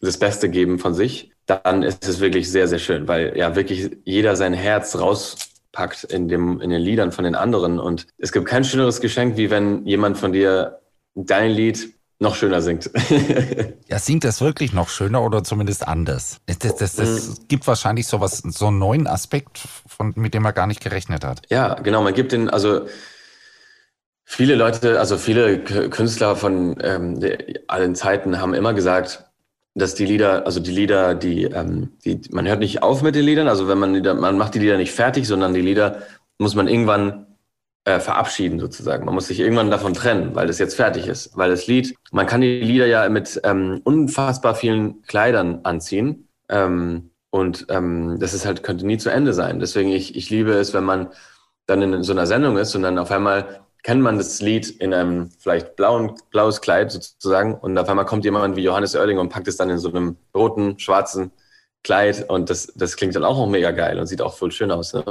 das 0.00 0.18
Beste 0.18 0.48
geben 0.50 0.80
von 0.80 0.94
sich, 0.94 1.30
dann 1.46 1.84
ist 1.84 2.08
es 2.08 2.18
wirklich 2.18 2.50
sehr, 2.50 2.66
sehr 2.66 2.80
schön, 2.80 3.06
weil 3.06 3.36
ja 3.36 3.54
wirklich 3.54 3.90
jeder 4.04 4.34
sein 4.34 4.52
Herz 4.52 4.96
rauspackt 5.72 6.04
in, 6.04 6.28
dem, 6.28 6.60
in 6.60 6.70
den 6.70 6.80
Liedern 6.80 7.12
von 7.12 7.24
den 7.24 7.34
anderen. 7.34 7.78
Und 7.78 8.06
es 8.18 8.32
gibt 8.32 8.46
kein 8.46 8.64
schöneres 8.64 9.00
Geschenk, 9.00 9.36
wie 9.36 9.50
wenn 9.50 9.86
jemand 9.86 10.18
von 10.18 10.32
dir 10.32 10.80
dein 11.14 11.50
Lied 11.50 11.94
noch 12.18 12.34
schöner 12.34 12.62
singt. 12.62 12.90
Ja, 13.88 13.98
singt 13.98 14.24
das 14.24 14.40
wirklich 14.40 14.72
noch 14.72 14.88
schöner 14.88 15.22
oder 15.22 15.44
zumindest 15.44 15.86
anders? 15.86 16.40
Das, 16.46 16.56
das, 16.60 16.76
das, 16.76 16.94
das 16.94 17.40
gibt 17.46 17.66
wahrscheinlich 17.66 18.06
sowas, 18.06 18.38
so 18.38 18.68
einen 18.68 18.78
neuen 18.78 19.06
Aspekt, 19.06 19.58
von, 19.86 20.14
mit 20.16 20.32
dem 20.32 20.42
man 20.42 20.54
gar 20.54 20.66
nicht 20.66 20.80
gerechnet 20.80 21.26
hat. 21.26 21.42
Ja, 21.50 21.74
genau. 21.74 22.02
Man 22.02 22.14
gibt 22.14 22.32
den, 22.32 22.48
also 22.48 22.86
Viele 24.24 24.54
Leute, 24.54 24.98
also 24.98 25.18
viele 25.18 25.58
Künstler 25.58 26.36
von 26.36 26.78
ähm, 26.80 27.20
allen 27.66 27.94
Zeiten 27.94 28.40
haben 28.40 28.54
immer 28.54 28.72
gesagt, 28.72 29.30
dass 29.74 29.94
die 29.94 30.04
Lieder, 30.04 30.44
also 30.46 30.60
die 30.60 30.70
Lieder, 30.70 31.14
die, 31.14 31.44
ähm, 31.44 31.92
die, 32.04 32.20
man 32.30 32.46
hört 32.46 32.60
nicht 32.60 32.82
auf 32.82 33.02
mit 33.02 33.14
den 33.14 33.24
Liedern, 33.24 33.48
also 33.48 33.68
wenn 33.68 33.78
man 33.78 34.00
man 34.20 34.36
macht 34.36 34.54
die 34.54 34.58
Lieder 34.58 34.76
nicht 34.76 34.92
fertig, 34.92 35.26
sondern 35.26 35.54
die 35.54 35.62
Lieder 35.62 36.02
muss 36.38 36.54
man 36.54 36.68
irgendwann 36.68 37.26
äh, 37.84 37.98
verabschieden 37.98 38.60
sozusagen. 38.60 39.04
Man 39.04 39.14
muss 39.14 39.28
sich 39.28 39.40
irgendwann 39.40 39.70
davon 39.70 39.94
trennen, 39.94 40.34
weil 40.34 40.46
das 40.46 40.58
jetzt 40.58 40.76
fertig 40.76 41.08
ist. 41.08 41.36
Weil 41.36 41.50
das 41.50 41.66
Lied, 41.66 41.94
man 42.12 42.26
kann 42.26 42.40
die 42.40 42.60
Lieder 42.60 42.86
ja 42.86 43.08
mit 43.08 43.40
ähm, 43.44 43.80
unfassbar 43.84 44.54
vielen 44.54 45.02
Kleidern 45.02 45.60
anziehen. 45.64 46.28
Ähm, 46.48 47.10
und 47.30 47.66
ähm, 47.70 48.18
das 48.20 48.34
ist 48.34 48.44
halt, 48.44 48.62
könnte 48.62 48.86
nie 48.86 48.98
zu 48.98 49.08
Ende 49.08 49.32
sein. 49.32 49.58
Deswegen, 49.58 49.90
ich, 49.90 50.14
ich 50.16 50.30
liebe 50.30 50.52
es, 50.52 50.74
wenn 50.74 50.84
man 50.84 51.08
dann 51.66 51.80
in 51.82 52.02
so 52.02 52.12
einer 52.12 52.26
Sendung 52.26 52.56
ist 52.58 52.74
und 52.74 52.82
dann 52.82 52.98
auf 52.98 53.10
einmal 53.10 53.62
kennt 53.82 54.02
man 54.02 54.18
das 54.18 54.40
Lied 54.40 54.70
in 54.70 54.94
einem 54.94 55.30
vielleicht 55.38 55.76
blauen, 55.76 56.14
blaues 56.30 56.60
Kleid 56.60 56.92
sozusagen 56.92 57.54
und 57.54 57.76
auf 57.78 57.88
einmal 57.88 58.06
kommt 58.06 58.24
jemand 58.24 58.56
wie 58.56 58.62
Johannes 58.62 58.94
Oerling 58.94 59.18
und 59.18 59.28
packt 59.28 59.48
es 59.48 59.56
dann 59.56 59.70
in 59.70 59.78
so 59.78 59.88
einem 59.88 60.16
roten, 60.34 60.78
schwarzen 60.78 61.32
Kleid 61.84 62.28
und 62.30 62.48
das, 62.48 62.72
das 62.76 62.94
klingt 62.94 63.16
dann 63.16 63.24
auch 63.24 63.36
noch 63.36 63.48
mega 63.48 63.72
geil 63.72 63.98
und 63.98 64.06
sieht 64.06 64.22
auch 64.22 64.36
voll 64.36 64.52
schön 64.52 64.70
aus. 64.70 64.92
Ne? 64.92 65.02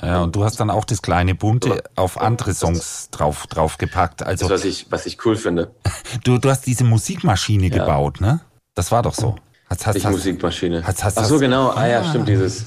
Ja, 0.00 0.22
und 0.22 0.34
du 0.34 0.44
hast 0.44 0.58
dann 0.58 0.70
auch 0.70 0.86
das 0.86 1.02
kleine 1.02 1.34
Bunte 1.34 1.82
auf 1.94 2.18
andere 2.18 2.54
Songs 2.54 3.10
drauf, 3.10 3.46
drauf 3.48 3.76
gepackt. 3.76 4.22
Also, 4.22 4.48
das, 4.48 4.60
was 4.60 4.64
ich, 4.64 4.90
was 4.90 5.04
ich 5.04 5.24
cool 5.26 5.36
finde. 5.36 5.72
Du, 6.24 6.38
du 6.38 6.48
hast 6.48 6.66
diese 6.66 6.84
Musikmaschine 6.84 7.68
ja. 7.68 7.78
gebaut, 7.78 8.20
ne? 8.20 8.40
Das 8.74 8.90
war 8.92 9.02
doch 9.02 9.12
so. 9.12 9.36
Hast, 9.68 9.86
hast, 9.86 10.02
die 10.02 10.06
Musikmaschine. 10.06 10.86
Hast, 10.86 11.04
hast, 11.04 11.18
Ach 11.18 11.24
so, 11.24 11.38
genau. 11.38 11.70
Ah, 11.70 11.86
ja, 11.86 12.04
stimmt, 12.04 12.28
dieses. 12.28 12.66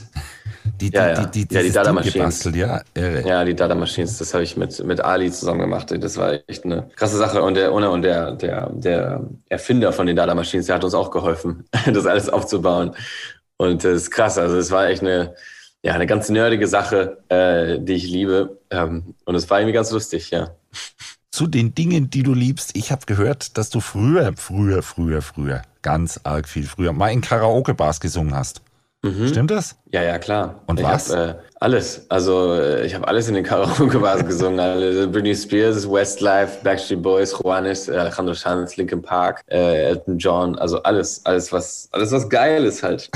Die, 0.79 0.89
die, 0.89 0.95
ja, 0.95 1.09
ja. 1.09 1.25
Die, 1.25 1.45
die, 1.45 1.55
ja, 1.55 1.61
die 1.61 1.71
Dada 1.71 1.91
Machines. 1.91 2.43
Ja, 2.53 2.81
ja, 2.95 3.43
die 3.43 3.55
Dada 3.55 3.75
Machines, 3.75 4.17
das 4.17 4.33
habe 4.33 4.43
ich 4.43 4.55
mit, 4.55 4.83
mit 4.85 5.01
Ali 5.01 5.31
zusammen 5.31 5.59
gemacht. 5.59 5.93
Das 5.99 6.17
war 6.17 6.39
echt 6.47 6.63
eine 6.63 6.89
krasse 6.95 7.17
Sache. 7.17 7.41
Und 7.41 7.55
der, 7.55 7.73
und 7.73 8.01
der, 8.01 8.31
der, 8.33 8.69
der 8.69 9.23
Erfinder 9.49 9.91
von 9.91 10.07
den 10.07 10.15
Dada 10.15 10.35
Machines, 10.35 10.67
der 10.67 10.75
hat 10.75 10.83
uns 10.83 10.93
auch 10.93 11.11
geholfen, 11.11 11.65
das 11.85 12.05
alles 12.05 12.29
aufzubauen. 12.29 12.95
Und 13.57 13.83
das 13.83 13.93
ist 13.93 14.11
krass. 14.11 14.37
Also 14.37 14.57
es 14.57 14.71
war 14.71 14.87
echt 14.87 15.01
eine, 15.01 15.35
ja, 15.83 15.93
eine 15.93 16.07
ganz 16.07 16.29
nerdige 16.29 16.67
Sache, 16.67 17.17
äh, 17.27 17.79
die 17.79 17.93
ich 17.93 18.07
liebe. 18.09 18.59
Ähm, 18.69 19.15
und 19.25 19.35
es 19.35 19.49
war 19.49 19.59
irgendwie 19.59 19.73
ganz 19.73 19.91
lustig, 19.91 20.31
ja. 20.31 20.51
Zu 21.31 21.47
den 21.47 21.75
Dingen, 21.75 22.09
die 22.09 22.23
du 22.23 22.33
liebst, 22.33 22.75
ich 22.75 22.91
habe 22.91 23.05
gehört, 23.05 23.57
dass 23.57 23.69
du 23.69 23.81
früher, 23.81 24.33
früher, 24.35 24.81
früher, 24.81 25.21
früher, 25.21 25.61
ganz 25.81 26.19
arg 26.23 26.47
viel 26.47 26.65
früher 26.65 26.93
mal 26.93 27.09
in 27.09 27.21
Karaoke-Bars 27.21 27.99
gesungen 27.99 28.33
hast. 28.33 28.61
Mhm. 29.01 29.29
Stimmt 29.29 29.51
das? 29.51 29.77
Ja, 29.93 30.03
ja, 30.03 30.19
klar. 30.19 30.61
Und 30.67 30.79
ich 30.79 30.85
was? 30.85 31.15
Hab, 31.15 31.29
äh, 31.29 31.35
alles. 31.61 32.05
Also 32.09 32.53
äh, 32.55 32.85
ich 32.85 32.93
habe 32.93 33.07
alles 33.07 33.29
in 33.29 33.33
den 33.33 33.45
Karaoke-Bars 33.45 34.25
gesungen. 34.27 34.59
Also, 34.59 35.09
Britney 35.09 35.33
Spears, 35.33 35.89
Westlife, 35.89 36.61
Backstreet 36.63 37.01
Boys, 37.01 37.31
Juanes, 37.31 37.87
äh, 37.87 37.95
Alejandro 37.95 38.33
Sanz, 38.33 38.75
Linkin 38.75 39.01
Park, 39.01 39.41
äh, 39.47 39.85
Elton 39.85 40.17
John. 40.17 40.57
Also 40.59 40.83
alles, 40.83 41.25
alles 41.25 41.51
was, 41.53 41.87
alles 41.93 42.11
was 42.11 42.27
geil 42.27 42.65
ist 42.65 42.83
halt. 42.83 43.09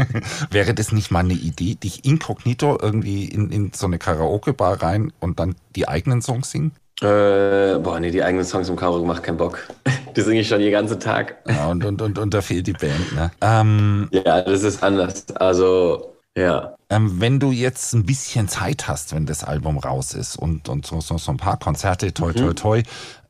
Wäre 0.50 0.74
das 0.74 0.92
nicht 0.92 1.10
mal 1.10 1.20
eine 1.20 1.32
Idee, 1.32 1.74
dich 1.74 2.04
inkognito 2.04 2.78
irgendwie 2.80 3.24
in, 3.24 3.50
in 3.50 3.72
so 3.74 3.86
eine 3.86 3.98
Karaoke-Bar 3.98 4.82
rein 4.82 5.10
und 5.20 5.40
dann 5.40 5.54
die 5.74 5.88
eigenen 5.88 6.20
Songs 6.20 6.50
singen? 6.50 6.72
Äh, 7.00 7.78
boah, 7.78 7.98
nee, 7.98 8.10
die 8.10 8.22
eigenen 8.22 8.44
Songs 8.44 8.68
im 8.68 8.76
Karaoke 8.76 9.06
macht 9.06 9.22
keinen 9.22 9.38
Bock. 9.38 9.66
Die 10.16 10.20
singe 10.22 10.40
ich 10.40 10.48
schon 10.48 10.60
den 10.60 10.72
ganzen 10.72 11.00
Tag. 11.00 11.36
Ja, 11.48 11.68
und, 11.68 11.84
und, 11.84 12.02
und, 12.02 12.18
und 12.18 12.34
da 12.34 12.40
fehlt 12.40 12.66
die 12.66 12.72
Band, 12.72 13.14
ne? 13.14 13.30
Ähm, 13.40 14.08
ja, 14.12 14.42
das 14.42 14.62
ist 14.62 14.82
anders. 14.82 15.24
Also, 15.36 16.14
ja. 16.36 16.74
Ähm, 16.88 17.20
wenn 17.20 17.40
du 17.40 17.52
jetzt 17.52 17.92
ein 17.92 18.04
bisschen 18.04 18.48
Zeit 18.48 18.88
hast, 18.88 19.14
wenn 19.14 19.26
das 19.26 19.44
Album 19.44 19.78
raus 19.78 20.14
ist 20.14 20.36
und, 20.36 20.68
und 20.68 20.86
so, 20.86 21.00
so, 21.00 21.18
so 21.18 21.30
ein 21.32 21.36
paar 21.36 21.58
Konzerte, 21.58 22.12
toi, 22.12 22.32
toi, 22.32 22.48
mhm. 22.48 22.56
toi, 22.56 22.82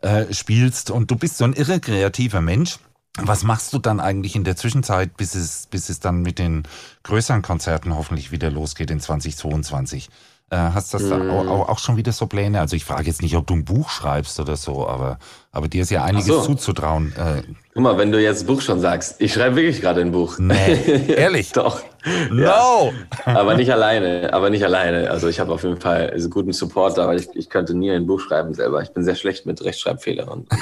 äh, 0.02 0.32
spielst 0.32 0.90
und 0.90 1.10
du 1.10 1.16
bist 1.16 1.38
so 1.38 1.44
ein 1.44 1.52
irre 1.52 1.80
kreativer 1.80 2.40
Mensch, 2.40 2.78
was 3.18 3.42
machst 3.42 3.72
du 3.72 3.78
dann 3.78 4.00
eigentlich 4.00 4.36
in 4.36 4.44
der 4.44 4.56
Zwischenzeit, 4.56 5.16
bis 5.16 5.34
es, 5.34 5.66
bis 5.66 5.88
es 5.88 6.00
dann 6.00 6.22
mit 6.22 6.38
den 6.38 6.62
größeren 7.02 7.42
Konzerten 7.42 7.94
hoffentlich 7.96 8.30
wieder 8.30 8.50
losgeht 8.50 8.90
in 8.90 9.00
2022? 9.00 10.08
Äh, 10.52 10.56
hast 10.56 10.92
das 10.92 11.04
mm. 11.04 11.30
auch, 11.30 11.68
auch, 11.68 11.78
schon 11.78 11.96
wieder 11.96 12.10
so 12.10 12.26
Pläne? 12.26 12.58
Also 12.58 12.74
ich 12.74 12.84
frage 12.84 13.04
jetzt 13.04 13.22
nicht, 13.22 13.36
ob 13.36 13.46
du 13.46 13.54
ein 13.54 13.64
Buch 13.64 13.88
schreibst 13.88 14.40
oder 14.40 14.56
so, 14.56 14.88
aber, 14.88 15.20
aber 15.52 15.68
dir 15.68 15.82
ist 15.82 15.90
ja 15.90 16.02
einiges 16.02 16.26
so. 16.26 16.40
zuzutrauen. 16.42 17.12
Äh, 17.16 17.42
Guck 17.72 17.82
mal, 17.84 17.98
wenn 17.98 18.10
du 18.10 18.20
jetzt 18.20 18.48
Buch 18.48 18.60
schon 18.60 18.80
sagst, 18.80 19.20
ich 19.20 19.32
schreibe 19.32 19.54
wirklich 19.54 19.80
gerade 19.80 20.00
ein 20.00 20.10
Buch. 20.10 20.40
Nee, 20.40 21.06
ehrlich? 21.08 21.52
Doch. 21.52 21.82
No! 22.30 22.42
Ja. 22.42 22.92
aber 23.26 23.54
nicht 23.54 23.70
alleine, 23.70 24.32
aber 24.32 24.50
nicht 24.50 24.64
alleine. 24.64 25.08
Also 25.10 25.28
ich 25.28 25.38
habe 25.38 25.52
auf 25.52 25.62
jeden 25.62 25.80
Fall 25.80 26.10
einen 26.10 26.30
guten 26.30 26.52
Supporter, 26.52 27.06
weil 27.06 27.20
ich, 27.20 27.28
ich 27.34 27.48
könnte 27.48 27.74
nie 27.74 27.92
ein 27.92 28.08
Buch 28.08 28.18
schreiben 28.18 28.52
selber. 28.52 28.82
Ich 28.82 28.92
bin 28.92 29.04
sehr 29.04 29.14
schlecht 29.14 29.46
mit 29.46 29.64
Rechtschreibfehlern 29.64 30.28
und, 30.28 30.50
und 30.50 30.58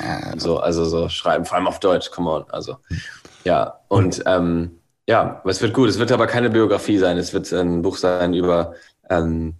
äh, 0.00 0.38
so, 0.38 0.60
also 0.60 0.86
so 0.86 1.10
schreiben, 1.10 1.44
vor 1.44 1.58
allem 1.58 1.66
auf 1.66 1.78
Deutsch, 1.78 2.10
come 2.10 2.30
on. 2.30 2.44
Also 2.48 2.76
ja, 3.44 3.80
und 3.88 4.22
ähm, 4.24 4.78
ja, 5.08 5.40
es 5.44 5.62
wird 5.62 5.72
gut. 5.72 5.88
Es 5.88 5.98
wird 5.98 6.10
aber 6.10 6.26
keine 6.26 6.50
Biografie 6.50 6.98
sein. 6.98 7.16
Es 7.16 7.32
wird 7.32 7.52
ein 7.52 7.82
Buch 7.82 7.96
sein 7.96 8.34
über 8.34 8.74
ähm, 9.10 9.54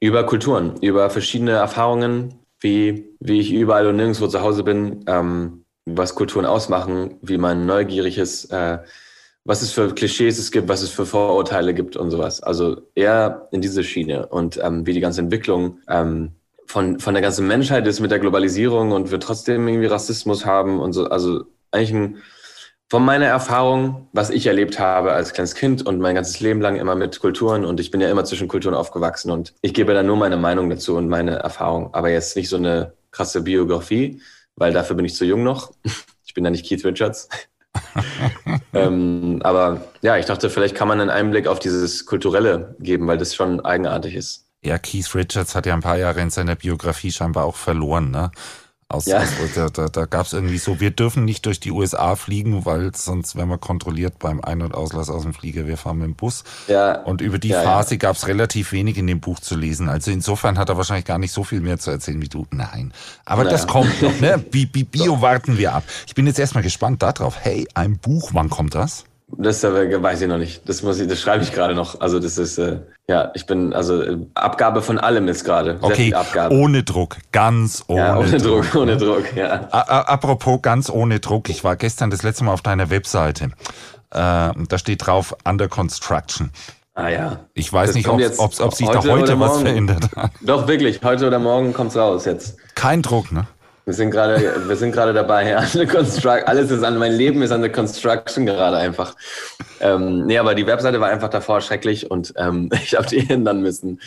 über 0.00 0.24
Kulturen, 0.24 0.76
über 0.80 1.10
verschiedene 1.10 1.52
Erfahrungen, 1.52 2.34
wie, 2.60 3.16
wie 3.20 3.40
ich 3.40 3.52
überall 3.52 3.86
und 3.86 3.96
nirgendwo 3.96 4.26
zu 4.26 4.40
Hause 4.40 4.62
bin, 4.62 5.04
ähm, 5.06 5.64
was 5.84 6.14
Kulturen 6.14 6.46
ausmachen, 6.46 7.16
wie 7.22 7.38
man 7.38 7.66
neugierig 7.66 8.18
ist, 8.18 8.46
äh, 8.52 8.78
was 9.44 9.62
es 9.62 9.72
für 9.72 9.94
Klischees 9.94 10.38
es 10.38 10.50
gibt, 10.50 10.68
was 10.68 10.82
es 10.82 10.90
für 10.90 11.06
Vorurteile 11.06 11.72
gibt 11.72 11.96
und 11.96 12.10
sowas. 12.10 12.42
Also 12.42 12.82
eher 12.94 13.48
in 13.52 13.60
diese 13.60 13.84
Schiene 13.84 14.26
und 14.26 14.58
ähm, 14.62 14.86
wie 14.86 14.92
die 14.92 15.00
ganze 15.00 15.20
Entwicklung 15.20 15.78
ähm, 15.88 16.32
von, 16.66 16.98
von 16.98 17.14
der 17.14 17.22
ganzen 17.22 17.46
Menschheit 17.46 17.86
ist 17.86 18.00
mit 18.00 18.10
der 18.10 18.18
Globalisierung 18.18 18.90
und 18.90 19.12
wir 19.12 19.20
trotzdem 19.20 19.68
irgendwie 19.68 19.86
Rassismus 19.86 20.44
haben 20.44 20.80
und 20.80 20.92
so. 20.92 21.06
Also 21.06 21.44
eigentlich 21.70 21.92
ein 21.92 22.16
von 22.88 23.04
meiner 23.04 23.26
Erfahrung, 23.26 24.08
was 24.12 24.30
ich 24.30 24.46
erlebt 24.46 24.78
habe 24.78 25.12
als 25.12 25.32
kleines 25.32 25.54
Kind 25.54 25.84
und 25.84 25.98
mein 25.98 26.14
ganzes 26.14 26.40
Leben 26.40 26.60
lang 26.60 26.76
immer 26.76 26.94
mit 26.94 27.18
Kulturen 27.20 27.64
und 27.64 27.80
ich 27.80 27.90
bin 27.90 28.00
ja 28.00 28.10
immer 28.10 28.24
zwischen 28.24 28.48
Kulturen 28.48 28.74
aufgewachsen 28.74 29.30
und 29.30 29.54
ich 29.60 29.74
gebe 29.74 29.92
dann 29.92 30.06
nur 30.06 30.16
meine 30.16 30.36
Meinung 30.36 30.70
dazu 30.70 30.96
und 30.96 31.08
meine 31.08 31.36
Erfahrung, 31.36 31.92
aber 31.94 32.10
jetzt 32.10 32.36
nicht 32.36 32.48
so 32.48 32.56
eine 32.56 32.92
krasse 33.10 33.42
Biografie, 33.42 34.20
weil 34.54 34.72
dafür 34.72 34.94
bin 34.94 35.04
ich 35.04 35.14
zu 35.14 35.24
jung 35.24 35.42
noch. 35.42 35.72
Ich 36.28 36.34
bin 36.36 36.44
ja 36.44 36.50
nicht 36.50 36.68
Keith 36.68 36.84
Richards. 36.84 37.30
ähm, 38.74 39.40
aber 39.42 39.86
ja, 40.02 40.18
ich 40.18 40.26
dachte, 40.26 40.50
vielleicht 40.50 40.74
kann 40.74 40.86
man 40.86 41.00
einen 41.00 41.08
Einblick 41.08 41.46
auf 41.46 41.60
dieses 41.60 42.04
Kulturelle 42.04 42.76
geben, 42.78 43.06
weil 43.06 43.16
das 43.16 43.34
schon 43.34 43.64
eigenartig 43.64 44.14
ist. 44.14 44.44
Ja, 44.62 44.76
Keith 44.76 45.14
Richards 45.14 45.54
hat 45.54 45.64
ja 45.64 45.72
ein 45.72 45.80
paar 45.80 45.96
Jahre 45.96 46.20
in 46.20 46.28
seiner 46.28 46.54
Biografie 46.54 47.10
scheinbar 47.10 47.46
auch 47.46 47.56
verloren, 47.56 48.10
ne? 48.10 48.32
Aus, 48.88 49.06
ja. 49.06 49.18
aus, 49.18 49.28
da 49.56 49.68
da, 49.68 49.88
da 49.88 50.04
gab 50.04 50.26
es 50.26 50.32
irgendwie 50.32 50.58
so, 50.58 50.78
wir 50.78 50.92
dürfen 50.92 51.24
nicht 51.24 51.44
durch 51.44 51.58
die 51.58 51.72
USA 51.72 52.14
fliegen, 52.14 52.64
weil 52.66 52.94
sonst 52.94 53.34
werden 53.34 53.48
wir 53.48 53.58
kontrolliert 53.58 54.20
beim 54.20 54.40
Ein- 54.40 54.62
und 54.62 54.76
Auslass 54.76 55.10
aus 55.10 55.22
dem 55.22 55.34
Flieger. 55.34 55.66
Wir 55.66 55.76
fahren 55.76 55.98
mit 55.98 56.06
dem 56.06 56.14
Bus. 56.14 56.44
Ja. 56.68 57.02
Und 57.02 57.20
über 57.20 57.40
die 57.40 57.48
ja, 57.48 57.62
Phase 57.62 57.94
ja. 57.94 57.98
gab 57.98 58.14
es 58.14 58.28
relativ 58.28 58.70
wenig 58.70 58.96
in 58.96 59.08
dem 59.08 59.18
Buch 59.18 59.40
zu 59.40 59.56
lesen. 59.56 59.88
Also 59.88 60.12
insofern 60.12 60.56
hat 60.56 60.68
er 60.68 60.76
wahrscheinlich 60.76 61.04
gar 61.04 61.18
nicht 61.18 61.32
so 61.32 61.42
viel 61.42 61.60
mehr 61.60 61.80
zu 61.80 61.90
erzählen 61.90 62.22
wie 62.22 62.28
du. 62.28 62.46
Nein. 62.52 62.92
Aber 63.24 63.42
naja. 63.42 63.56
das 63.56 63.66
kommt 63.66 64.00
noch, 64.00 64.20
ne? 64.20 64.38
Bi 64.38 64.66
Bi 64.66 64.84
Bio 64.84 65.20
warten 65.20 65.58
wir 65.58 65.74
ab. 65.74 65.82
Ich 66.06 66.14
bin 66.14 66.28
jetzt 66.28 66.38
erstmal 66.38 66.62
gespannt 66.62 67.02
darauf. 67.02 67.38
Hey, 67.40 67.66
ein 67.74 67.98
Buch, 67.98 68.30
wann 68.34 68.50
kommt 68.50 68.76
das? 68.76 69.05
Das 69.28 69.62
weiß 69.62 70.22
ich 70.22 70.28
noch 70.28 70.38
nicht. 70.38 70.68
Das 70.68 70.82
muss 70.82 71.00
ich, 71.00 71.08
das 71.08 71.20
schreibe 71.20 71.42
ich 71.42 71.52
gerade 71.52 71.74
noch. 71.74 72.00
Also 72.00 72.20
das 72.20 72.38
ist 72.38 72.58
äh, 72.58 72.78
ja, 73.08 73.30
ich 73.34 73.46
bin 73.46 73.72
also 73.72 74.02
äh, 74.02 74.18
Abgabe 74.34 74.82
von 74.82 74.98
allem 74.98 75.28
ist 75.28 75.44
gerade. 75.44 75.78
Okay, 75.80 76.14
ohne 76.50 76.82
Druck, 76.82 77.16
ganz 77.32 77.84
ohne, 77.88 78.00
ja, 78.00 78.16
ohne 78.16 78.38
Druck. 78.38 78.70
Druck. 78.70 78.82
Ohne 78.82 78.92
ne? 78.92 78.98
Druck, 78.98 79.36
ja. 79.36 79.68
Apropos 79.70 80.60
ganz 80.62 80.90
ohne 80.90 81.20
Druck. 81.20 81.48
Ich 81.48 81.64
war 81.64 81.76
gestern 81.76 82.10
das 82.10 82.22
letzte 82.22 82.44
Mal 82.44 82.52
auf 82.52 82.62
deiner 82.62 82.90
Webseite. 82.90 83.44
Äh, 83.44 83.50
da 84.10 84.78
steht 84.78 85.06
drauf 85.06 85.36
Under 85.44 85.68
Construction. 85.68 86.50
Ah 86.94 87.08
ja. 87.08 87.40
Ich 87.52 87.72
weiß 87.72 87.90
das 87.90 87.96
nicht, 87.96 88.08
ob, 88.08 88.20
ob, 88.38 88.60
ob 88.60 88.74
sich 88.74 88.88
da 88.88 89.04
heute 89.04 89.38
was 89.38 89.60
verändert 89.60 90.08
hat. 90.16 90.30
Doch, 90.40 90.66
wirklich. 90.66 91.00
Heute 91.04 91.26
oder 91.26 91.38
morgen 91.38 91.74
kommt's 91.74 91.96
raus 91.96 92.24
jetzt. 92.24 92.56
Kein 92.74 93.02
Druck, 93.02 93.32
ne? 93.32 93.46
Wir 93.86 93.94
sind 93.94 94.10
gerade, 94.10 94.68
wir 94.68 94.74
sind 94.74 94.90
gerade 94.90 95.14
dabei, 95.14 95.56
alles 95.56 96.70
ist 96.72 96.82
an, 96.82 96.98
mein 96.98 97.12
Leben 97.12 97.40
ist 97.42 97.52
an 97.52 97.60
der 97.60 97.70
Construction 97.70 98.44
gerade 98.44 98.78
einfach. 98.78 99.14
Ähm, 99.78 100.26
nee, 100.26 100.38
aber 100.38 100.56
die 100.56 100.66
Webseite 100.66 101.00
war 101.00 101.08
einfach 101.08 101.28
davor 101.28 101.60
schrecklich 101.60 102.10
und 102.10 102.34
ähm, 102.36 102.68
ich 102.82 102.96
habe 102.96 103.06
die 103.06 103.30
ändern 103.30 103.62
müssen. 103.62 104.00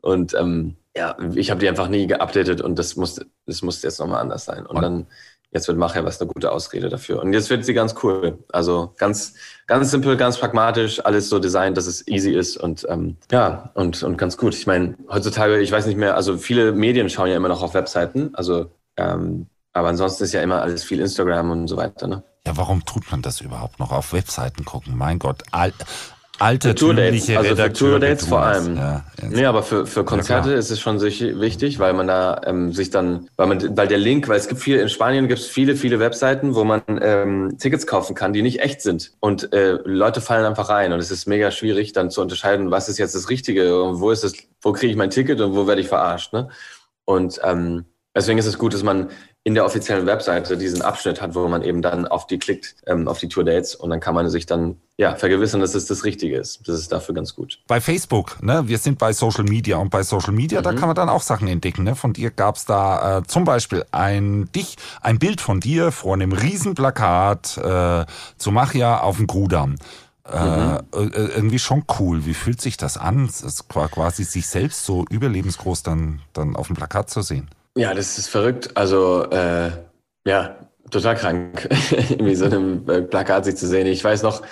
Und 0.00 0.32
ähm, 0.34 0.76
ja, 0.96 1.16
ich 1.34 1.50
habe 1.50 1.58
die 1.58 1.68
einfach 1.68 1.88
nie 1.88 2.06
geupdatet 2.06 2.60
und 2.60 2.78
das 2.78 2.94
muss, 2.94 3.20
das 3.46 3.62
muss 3.62 3.82
jetzt 3.82 3.98
nochmal 3.98 4.20
anders 4.20 4.44
sein. 4.44 4.64
Und, 4.64 4.76
und 4.76 4.82
dann, 4.82 5.06
jetzt 5.50 5.66
wird 5.66 5.76
Macher 5.76 6.04
was 6.04 6.20
eine 6.20 6.30
gute 6.30 6.52
Ausrede 6.52 6.88
dafür. 6.88 7.20
Und 7.20 7.32
jetzt 7.32 7.50
wird 7.50 7.64
sie 7.64 7.74
ganz 7.74 7.96
cool. 8.04 8.38
Also 8.52 8.94
ganz, 8.96 9.34
ganz 9.66 9.90
simpel, 9.90 10.16
ganz 10.16 10.38
pragmatisch, 10.38 11.04
alles 11.04 11.28
so 11.28 11.40
designt, 11.40 11.76
dass 11.76 11.88
es 11.88 12.06
easy 12.06 12.30
ist 12.30 12.58
und 12.58 12.86
ähm, 12.88 13.16
ja, 13.32 13.72
und, 13.74 14.04
und 14.04 14.18
ganz 14.18 14.36
gut. 14.36 14.54
Ich 14.54 14.68
meine, 14.68 14.94
heutzutage, 15.10 15.58
ich 15.58 15.72
weiß 15.72 15.86
nicht 15.86 15.98
mehr, 15.98 16.14
also 16.14 16.38
viele 16.38 16.70
Medien 16.70 17.10
schauen 17.10 17.28
ja 17.28 17.36
immer 17.36 17.48
noch 17.48 17.64
auf 17.64 17.74
Webseiten. 17.74 18.30
Also 18.34 18.70
ähm, 18.96 19.46
aber 19.72 19.88
ansonsten 19.88 20.24
ist 20.24 20.32
ja 20.32 20.40
immer 20.40 20.62
alles 20.62 20.84
viel 20.84 21.00
Instagram 21.00 21.50
und 21.50 21.68
so 21.68 21.76
weiter. 21.76 22.06
Ne? 22.06 22.22
Ja, 22.46 22.56
warum 22.56 22.84
tut 22.84 23.10
man 23.10 23.22
das 23.22 23.40
überhaupt 23.40 23.78
noch 23.78 23.92
auf 23.92 24.12
Webseiten 24.12 24.64
gucken? 24.64 24.96
Mein 24.96 25.18
Gott, 25.18 25.42
all, 25.50 25.72
altertümliche 26.38 27.34
Tourdates, 27.34 27.36
also 27.36 27.62
für 27.62 27.72
Tourdates 27.72 28.26
vor 28.26 28.42
allem. 28.42 28.76
Ja. 28.76 29.04
Nee, 29.28 29.44
aber 29.44 29.62
für, 29.62 29.86
für 29.86 30.04
Konzerte 30.04 30.52
Ja, 30.52 30.56
ist 30.56 30.70
es 30.70 30.80
schon 30.80 31.00
wichtig, 31.00 31.78
weil 31.78 31.92
man 31.92 32.06
da 32.06 32.40
ähm, 32.44 32.72
sich 32.72 32.90
dann, 32.90 33.28
weil 33.36 33.46
man, 33.48 33.76
weil 33.76 33.88
der 33.88 33.98
Link, 33.98 34.28
weil 34.28 34.38
es 34.38 34.48
gibt 34.48 34.60
viel, 34.60 34.78
in 34.78 34.88
Spanien 34.88 35.28
gibt 35.28 35.40
es 35.40 35.46
viele, 35.46 35.76
viele 35.76 35.98
Webseiten, 35.98 36.54
wo 36.54 36.64
man 36.64 36.82
ähm, 37.00 37.56
Tickets 37.58 37.86
kaufen 37.86 38.14
kann, 38.14 38.32
die 38.32 38.42
nicht 38.42 38.60
echt 38.60 38.82
sind. 38.82 39.12
Und 39.20 39.52
äh, 39.52 39.78
Leute 39.84 40.20
fallen 40.20 40.44
einfach 40.44 40.68
rein 40.68 40.92
und 40.92 41.00
es 41.00 41.10
ist 41.10 41.26
mega 41.26 41.50
schwierig, 41.50 41.92
dann 41.92 42.10
zu 42.10 42.20
unterscheiden, 42.20 42.70
was 42.70 42.88
ist 42.88 42.98
jetzt 42.98 43.14
das 43.14 43.28
Richtige 43.28 43.82
und 43.82 44.00
wo 44.00 44.10
ist 44.10 44.24
es, 44.24 44.34
wo 44.62 44.72
kriege 44.72 44.90
ich 44.90 44.96
mein 44.96 45.10
Ticket 45.10 45.40
und 45.40 45.54
wo 45.54 45.66
werde 45.66 45.80
ich 45.80 45.88
verarscht. 45.88 46.32
Ne? 46.32 46.48
Und 47.04 47.40
ähm, 47.44 47.86
deswegen 48.16 48.38
ist 48.38 48.46
es 48.46 48.58
gut, 48.58 48.74
dass 48.74 48.82
man 48.82 49.10
in 49.44 49.54
der 49.54 49.64
offiziellen 49.64 50.06
Webseite 50.06 50.56
diesen 50.56 50.82
Abschnitt 50.82 51.22
hat, 51.22 51.36
wo 51.36 51.46
man 51.46 51.62
eben 51.62 51.80
dann 51.82 52.08
auf 52.08 52.26
die 52.26 52.38
klickt, 52.40 52.74
ähm, 52.86 53.06
auf 53.06 53.18
die 53.20 53.28
Tour-Dates 53.28 53.76
und 53.76 53.90
dann 53.90 54.00
kann 54.00 54.14
man 54.16 54.28
sich 54.28 54.46
dann 54.46 54.78
ja 54.98 55.14
vergewissern, 55.14 55.60
dass 55.60 55.74
es 55.76 55.86
das 55.86 56.02
Richtige 56.04 56.36
ist. 56.36 56.66
Das 56.66 56.80
ist 56.80 56.90
dafür 56.90 57.14
ganz 57.14 57.34
gut. 57.36 57.60
Bei 57.68 57.80
Facebook, 57.80 58.42
ne? 58.42 58.66
wir 58.66 58.78
sind 58.78 58.98
bei 58.98 59.12
Social 59.12 59.44
Media 59.44 59.76
und 59.76 59.90
bei 59.90 60.02
Social 60.02 60.32
Media, 60.32 60.62
da 60.62 60.72
Mhm. 60.72 60.76
kann 60.76 60.88
man 60.88 60.96
dann 60.96 61.08
auch 61.08 61.22
Sachen 61.22 61.46
entdecken. 61.46 61.84
Ne? 61.84 61.94
Von 61.94 62.12
dir 62.14 62.30
gab's 62.32 62.64
da 62.64 63.18
äh, 63.18 63.22
zum 63.24 63.44
Beispiel 63.44 63.84
ein 63.92 64.50
dich, 64.56 64.76
ein 65.02 65.18
Bild 65.20 65.40
von 65.40 65.60
dir 65.60 65.92
vor 65.92 66.14
einem 66.14 66.32
Riesenplakat 66.32 67.58
äh, 67.58 68.04
zu 68.38 68.50
Machia 68.50 69.00
auf 69.00 69.16
dem 69.18 69.26
Grudam. 69.26 69.76
Äh, 70.28 70.38
Mhm. 70.44 70.78
äh, 70.92 71.06
irgendwie 71.36 71.60
schon 71.60 71.84
cool. 72.00 72.26
Wie 72.26 72.34
fühlt 72.34 72.60
sich 72.60 72.76
das 72.76 72.96
an? 72.96 73.26
Es 73.26 73.68
qua- 73.68 73.86
quasi 73.86 74.24
sich 74.24 74.48
selbst 74.48 74.84
so 74.84 75.04
überlebensgroß 75.08 75.84
dann, 75.84 76.20
dann 76.32 76.56
auf 76.56 76.66
dem 76.66 76.74
Plakat 76.74 77.10
zu 77.10 77.22
sehen. 77.22 77.48
Ja, 77.76 77.92
das 77.92 78.16
ist 78.16 78.28
verrückt. 78.28 78.70
Also 78.74 79.24
äh, 79.30 79.70
ja, 80.26 80.56
total 80.90 81.14
krank, 81.14 81.68
irgendwie 82.08 82.34
so 82.34 82.46
einem 82.46 82.88
äh, 82.88 83.02
Plakat 83.02 83.44
sich 83.44 83.56
zu 83.56 83.66
sehen. 83.66 83.86
Ich 83.86 84.02
weiß 84.02 84.22
noch, 84.22 84.42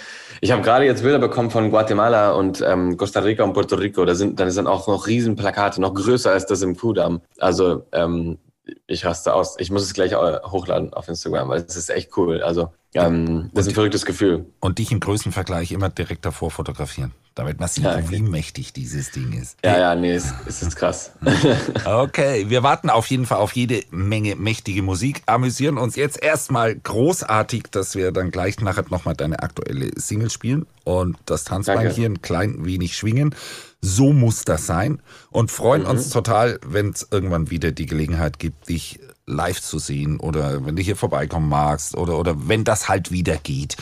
ich 0.43 0.53
habe 0.53 0.61
gerade 0.61 0.85
jetzt 0.85 1.03
Bilder 1.03 1.19
bekommen 1.19 1.51
von 1.51 1.71
Guatemala 1.71 2.33
und 2.33 2.61
ähm, 2.61 2.99
Costa 2.99 3.21
Rica 3.21 3.43
und 3.43 3.55
Puerto 3.55 3.77
Rico. 3.77 4.05
Da 4.05 4.15
sind 4.15 4.39
dann 4.39 4.51
sind 4.51 4.67
auch 4.67 4.87
noch 4.89 5.07
Riesenplakate, 5.07 5.81
noch 5.81 5.95
größer 5.95 6.33
als 6.33 6.45
das 6.45 6.61
im 6.61 6.77
Kudamm. 6.77 7.23
Also 7.39 7.87
ähm, 7.93 8.39
ich 8.87 9.07
raste 9.07 9.33
aus. 9.33 9.57
Ich 9.59 9.71
muss 9.71 9.83
es 9.83 9.95
gleich 9.95 10.13
äh, 10.13 10.41
hochladen 10.45 10.93
auf 10.93 11.09
Instagram, 11.09 11.49
weil 11.49 11.65
es 11.67 11.77
ist 11.77 11.89
echt 11.89 12.15
cool. 12.19 12.43
Also 12.43 12.73
ähm, 12.95 13.51
das 13.55 13.67
ist 13.67 13.73
ein 13.73 13.75
verrücktes 13.75 14.05
Gefühl. 14.07 14.47
Und 14.61 14.79
dich 14.79 14.93
im 14.93 15.01
Größenvergleich 15.01 15.73
immer 15.73 15.89
direkt 15.89 16.25
davor 16.25 16.51
fotografieren, 16.51 17.13
damit 17.35 17.59
man 17.61 17.69
sieht, 17.69 17.85
Ja, 17.85 17.97
okay. 17.97 18.07
wie 18.11 18.23
mächtig 18.23 18.73
dieses 18.73 19.11
Ding 19.11 19.33
ist. 19.33 19.57
Ja, 19.65 19.79
ja, 19.79 19.95
nee, 19.95 20.13
es, 20.13 20.33
es 20.47 20.63
ist 20.63 20.77
krass. 20.77 21.13
Okay, 21.85 22.49
wir 22.49 22.63
warten 22.63 22.91
auf 22.91 23.07
jeden 23.09 23.27
Fall 23.27 23.39
auf 23.39 23.53
jede 23.53 23.83
Menge 23.91 24.37
mächtige 24.37 24.83
Musik, 24.83 25.23
amüsieren 25.27 25.79
uns 25.79 25.97
jetzt 25.97 26.23
erstmal 26.23 26.75
großartig, 26.77 27.65
dass 27.71 27.95
wir 27.95 28.13
dann 28.13 28.31
gleich 28.31 28.61
nachher 28.61 28.85
nochmal 28.91 29.15
deine 29.15 29.41
aktuelle 29.43 29.91
Single 29.97 30.31
spielen 30.31 30.67
und 30.85 31.17
das 31.27 31.45
Tanzbein 31.45 31.91
hier 31.91 32.09
ein 32.09 32.23
klein 32.23 32.65
wenig 32.65 32.97
schwingen. 32.97 33.35
So 33.81 34.13
muss 34.15 34.45
das 34.45 34.67
sein 34.67 35.01
und 35.31 35.51
freuen 35.51 35.83
Mhm. 35.83 35.89
uns 35.89 36.09
total, 36.11 36.59
wenn 36.67 36.91
es 36.91 37.07
irgendwann 37.11 37.51
wieder 37.51 37.71
die 37.73 37.87
Gelegenheit 37.87 38.39
gibt, 38.39 38.69
dich 38.69 38.99
live 39.27 39.61
zu 39.61 39.79
sehen 39.79 40.21
oder 40.21 40.65
wenn 40.67 40.77
du 40.77 40.83
hier 40.83 40.97
vorbeikommen 40.97 41.49
magst 41.49 41.97
oder, 41.97 42.19
oder 42.19 42.49
wenn 42.49 42.65
das 42.65 42.89
halt 42.89 43.11
wieder 43.11 43.37
geht. 43.37 43.77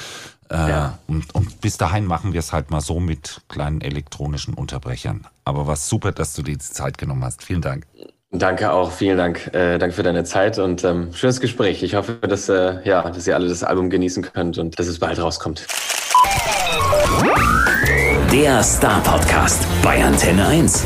Äh, 0.51 0.55
Ja. 0.55 0.99
und, 1.07 1.35
und 1.35 1.61
bis 1.61 1.79
dahin 1.79 2.05
machen 2.07 2.33
wir 2.33 2.41
es 2.41 2.53
halt 2.53 2.71
mal 2.71 2.81
so 2.81 3.01
mit 3.01 3.41
kleinen 3.49 3.81
elektronischen 3.81 4.55
Unterbrechern. 4.55 5.27
Aber 5.45 5.67
was 5.67 5.89
super, 5.89 6.13
dass 6.13 6.35
du 6.35 6.43
dir 6.43 6.53
die 6.53 6.59
Zeit 6.59 6.99
genommen 6.99 7.25
hast. 7.25 7.43
Vielen 7.43 7.63
Dank. 7.63 7.87
Danke 8.35 8.73
auch, 8.73 8.93
vielen 8.93 9.19
Dank. 9.19 9.49
Äh, 9.55 9.79
danke 9.79 9.95
für 9.95 10.03
deine 10.03 10.25
Zeit 10.25 10.59
und 10.59 10.85
ähm, 10.85 11.13
schönes 11.13 11.41
Gespräch. 11.41 11.83
Ich 11.83 11.95
hoffe, 11.97 12.15
dass, 12.15 12.49
äh, 12.49 12.77
ja, 12.89 13.03
dass 13.11 13.27
ihr 13.27 13.35
alle 13.35 13.49
das 13.49 13.63
Album 13.63 13.91
genießen 13.91 14.23
könnt 14.23 14.57
und 14.59 14.79
dass 14.79 14.87
es 14.87 14.99
bald 14.99 15.19
rauskommt. 15.19 15.67
Der 18.33 18.63
Star 18.63 19.01
Podcast 19.03 19.67
bei 19.83 20.03
Antenne 20.03 20.47
1. 20.47 20.85